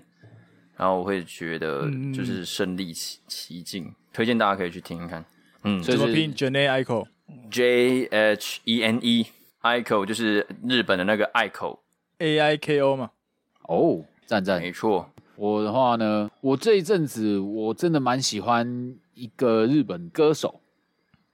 [0.76, 5.24] 然后我会觉得就是身临其其境，推荐大家可以去听听看。
[5.64, 13.10] 嗯，怎么拼？Jhené Aiko，J H E N E，Aiko 就是日本的那个 Aiko，A I K O 嘛。
[13.68, 15.08] 哦，赞赞，没错。
[15.36, 20.60] 我的话呢，我这一阵子我真的蛮喜欢一个日本歌手，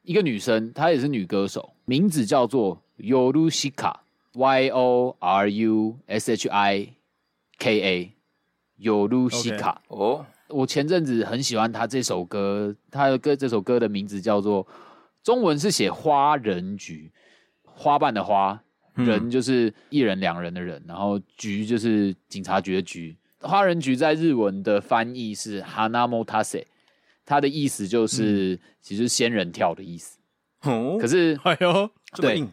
[0.02, 6.94] 一个女生，她也是女歌手，名字叫做 Yorushika，Y O R U S H I
[7.58, 8.12] K
[8.78, 9.76] A，Yorushika。
[9.88, 10.26] 哦。
[10.48, 14.66] 我前阵子很喜欢他这首歌，他的歌这首歌的名字叫做
[15.22, 17.12] 中文是写花人菊，
[17.64, 18.60] 花瓣的花，
[18.94, 23.16] 人就是一人两人的人，然后菊就是警察局的局。
[23.40, 26.64] 花人菊在日文的翻译是 hana motase，
[27.24, 30.18] 它的意思就是、嗯、其实仙人跳的意思。
[30.62, 32.44] 哦，可是哎呦，对，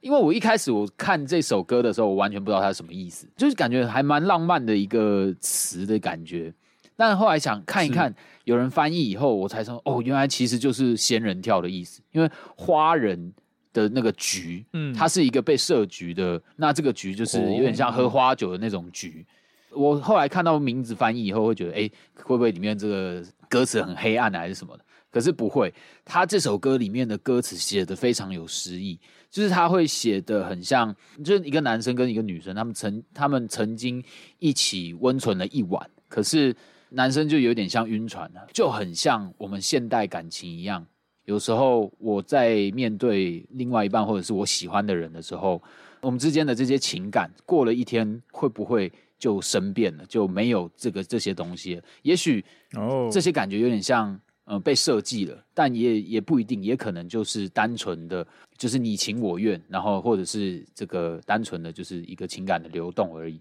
[0.00, 6.52] 因为我一开始我看这首歌的时候，我完全不知道它是什么意思，就是感觉还蛮浪漫的一个词的感觉。
[6.96, 12.00] 但后来想看一看，有人翻译以后，我才说哦，原来其实就是仙人跳的意思。
[12.12, 13.32] 因为花人
[13.72, 19.26] 的那个菊，嗯，它是一个被设局的，那这个局就是有点像喝花酒的那种局。
[19.70, 24.84] 哦、我后来看到名字翻译以后，会觉得，哎，会不会里面这个歌词很黑暗还是什么的？
[25.10, 25.72] 可是不会，
[26.04, 28.98] 他这首歌里面的歌词写的非常有诗意，
[29.30, 30.94] 就是他会写的很像，
[31.24, 34.02] 就是一个男生跟一个女生，他们曾他们曾经
[34.38, 36.54] 一起温存了一晚，可是
[36.90, 40.86] 男生就有点像晕船了，就很像我们现代感情一样。
[41.24, 45.60] 有时候我在面对另外一半或者是我喜欢的人的时候，
[46.00, 51.82] 我们之间的这些情感过了一天会不会就生变了，就没有这个这些东西了？
[52.02, 52.44] 也许
[52.76, 58.24] 哦，这些感觉有点像呃被设计了，但也也不一定，也可能就是单纯的，
[58.56, 63.40] 就是你情我愿，然后或者是这个单纯的就是一个情感的流动而已。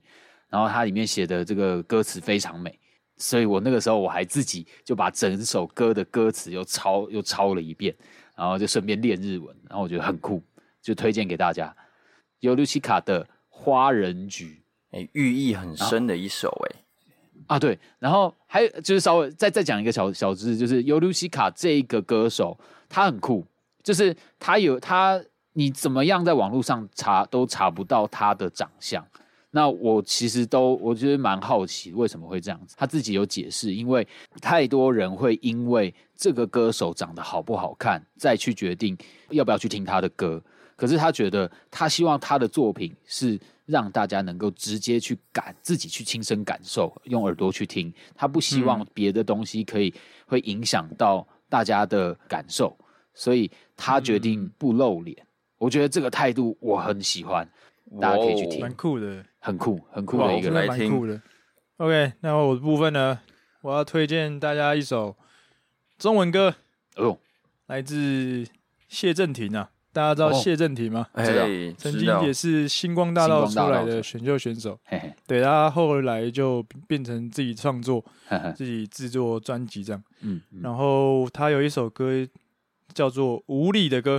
[0.49, 2.75] 然后它里面写的这个歌词非常美。
[3.17, 7.95] 所以我那个时候我还自己就把整首歌的歌词又抄又抄了一遍，
[8.35, 10.43] 然后就顺便练日文，然后我觉得很酷，
[10.81, 11.75] 就推荐给大家。
[12.41, 14.61] 尤露西卡的《花人菊》，
[14.97, 16.81] 哎，寓意很深的一首哎。
[17.47, 22.57] 啊，对，然后还有就是稍微再再讲一个小小知识，就是尤露西卡这一个歌手，
[22.89, 23.45] 他很酷，
[23.83, 25.21] 就是他有他，
[25.53, 29.05] 你怎么样在网络上查都查不到他的长相。
[29.55, 34.05] 那我其实都我觉得蛮好奇为什么会这样子，他自己有解释，因为
[34.41, 38.97] 太多人会因为这个歌手长得好不好看，再去决定
[39.29, 40.43] 要不要去听他的歌。
[40.75, 47.93] 可是他觉得他希望他的作品是让大家能够直接去感，自己去亲身感受，用耳朵去听。
[48.13, 49.93] 他不希望别的东西可以
[50.27, 52.77] 会影响到大家的感受，
[53.13, 55.15] 所以他决定不露脸。
[55.57, 57.49] 我觉得这个态度我很喜欢。
[58.01, 60.89] 大家可以去听，蛮酷的，很酷，很酷的一个来听。
[60.89, 61.21] 蛮酷的。
[61.77, 63.19] OK，那我的部分呢，
[63.61, 65.15] 我要推荐大家一首
[65.97, 66.55] 中文歌，
[66.95, 67.17] 哦，
[67.67, 68.45] 来自
[68.87, 69.69] 谢震廷啊。
[69.93, 71.07] 大家知道谢震廷吗？
[71.15, 71.45] 知道，
[71.77, 74.77] 曾经也是星光大道出来的选秀选手。
[75.25, 78.03] 对，他后来就变成自己创作，
[78.57, 80.03] 自己制作专辑这样。
[80.19, 82.11] 嗯，然后他有一首歌
[82.93, 84.17] 叫做《无力的歌》。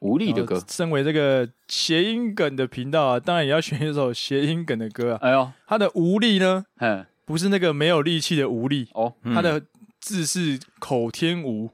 [0.00, 5.18] 无力的歌，身为这个谐音梗的频道啊，当然也要选一首谐音梗的歌啊。
[5.22, 6.66] 哎呦，他的无力呢，
[7.24, 9.62] 不是那个没有力气的无力哦，他的
[9.98, 11.70] 字是口天吴，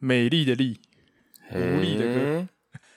[0.00, 0.80] 美丽的丽，
[1.52, 2.48] 无力的歌。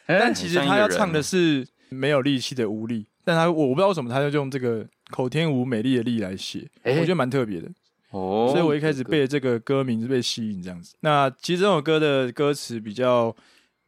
[0.08, 7.70] 但其实他要唱的是没有力气的无力，但他我不知道为什么他就用这个口天吴美丽的丽来写，我觉得蛮特别的
[8.10, 8.50] 哦。
[8.52, 10.96] 所以我一开始被这个歌名是被吸引这样子。
[11.02, 13.36] 那其实这首歌的歌词比较。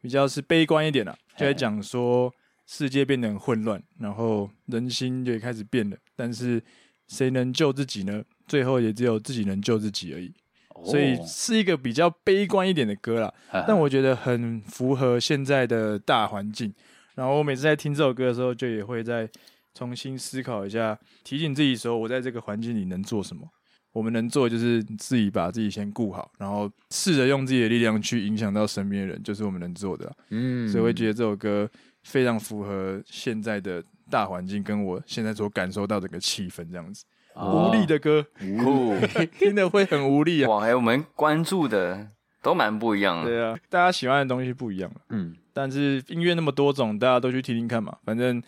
[0.00, 2.32] 比较是悲观一点啦，就在讲说
[2.66, 5.96] 世界变得很混乱，然后人心就开始变了。
[6.14, 6.62] 但是
[7.08, 8.22] 谁能救自己呢？
[8.46, 10.32] 最后也只有自己能救自己而已。
[10.84, 13.32] 所以是一个比较悲观一点的歌啦，
[13.66, 16.72] 但我觉得很符合现在的大环境。
[17.14, 19.26] 然后我每次在听这首歌的时候，就也会再
[19.72, 23.48] 重新思考一下，提醒自己说，我在这个环境里能做什么。
[23.96, 30.14] 我们能做的就是自己把自己先顾好，然后试着用自己的力量去影响到身边的人，就是我们能做的。
[30.28, 31.66] 嗯，所以我会觉得这首歌
[32.02, 37.06] 非常符合现在的大环境，跟我现在所感受到的这个气氛，这样子。
[37.32, 38.22] 哦、无力的歌，
[38.66, 39.00] 哦、
[39.40, 40.50] 听的会很无力啊！
[40.50, 42.06] 哇，还有我们关注的
[42.42, 43.30] 都蛮不一样的。
[43.30, 44.92] 对啊，大家喜欢的东西不一样。
[45.08, 48.42] 嗯，但是音乐那么多种，大家都去听听看嘛，反正。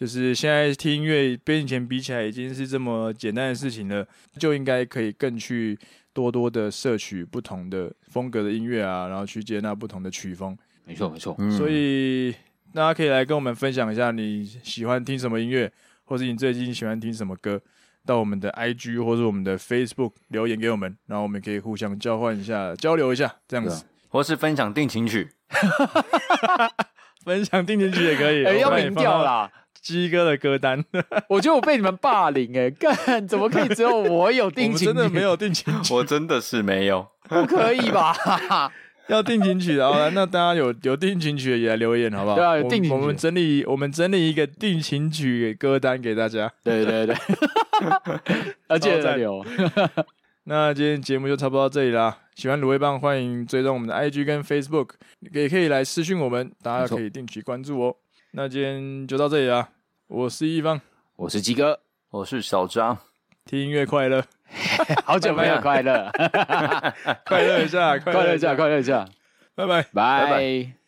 [0.00, 4.06] 就是现在听音乐跟以前比起来已经是这么简单的事情了，
[4.38, 5.78] 就应该可以更去
[6.14, 10.56] 多多的摄取不同的风格的音乐啊，然后去接纳不同的曲风。
[10.86, 12.34] 没错没错，所以
[12.72, 15.70] 大家可以来跟我们分享一下你喜欢听什么音乐，
[16.04, 17.60] 或是你最近喜欢听什么歌，
[18.06, 25.28] 到我们的 IG 或是我们的 Facebook 留言给我们，然后我们可以互相交换一下，交流一下这样子，或是分享定情曲，
[27.22, 29.52] 分享定情曲也可以， 哎、欸，要民调啦。
[29.82, 30.84] 鸡哥的歌单，
[31.28, 34.88] 我觉得我被你们霸凌哎、欸， 干怎么可以只有我有定 情曲？
[34.88, 38.14] 我真的没有定情曲，我真的是没有，不可以吧？
[39.08, 42.36] 要定情曲的，好了，那大家有有定情曲的也来留言好不好？
[42.36, 46.52] 对啊，有定情曲，我们整理我们整理一个定情曲歌单给大家。
[46.62, 47.16] 对对对，
[48.68, 49.44] 要记得留。
[50.44, 52.18] 那今天节目就差不多到这里啦。
[52.34, 54.90] 喜欢卤味棒，欢迎追踪我们的 IG 跟 Facebook，
[55.32, 57.96] 也可以来私讯我们，大家可以定期关注哦。
[58.32, 59.68] 那今天就到这里啦！
[60.06, 60.80] 我是一方，
[61.16, 62.96] 我是鸡哥，我是小张，
[63.44, 64.24] 听音乐快乐，
[65.04, 66.10] 好久没有快乐，
[67.26, 69.04] 快乐一下，快乐一下，快乐一下，
[69.54, 70.79] 拜拜，拜拜。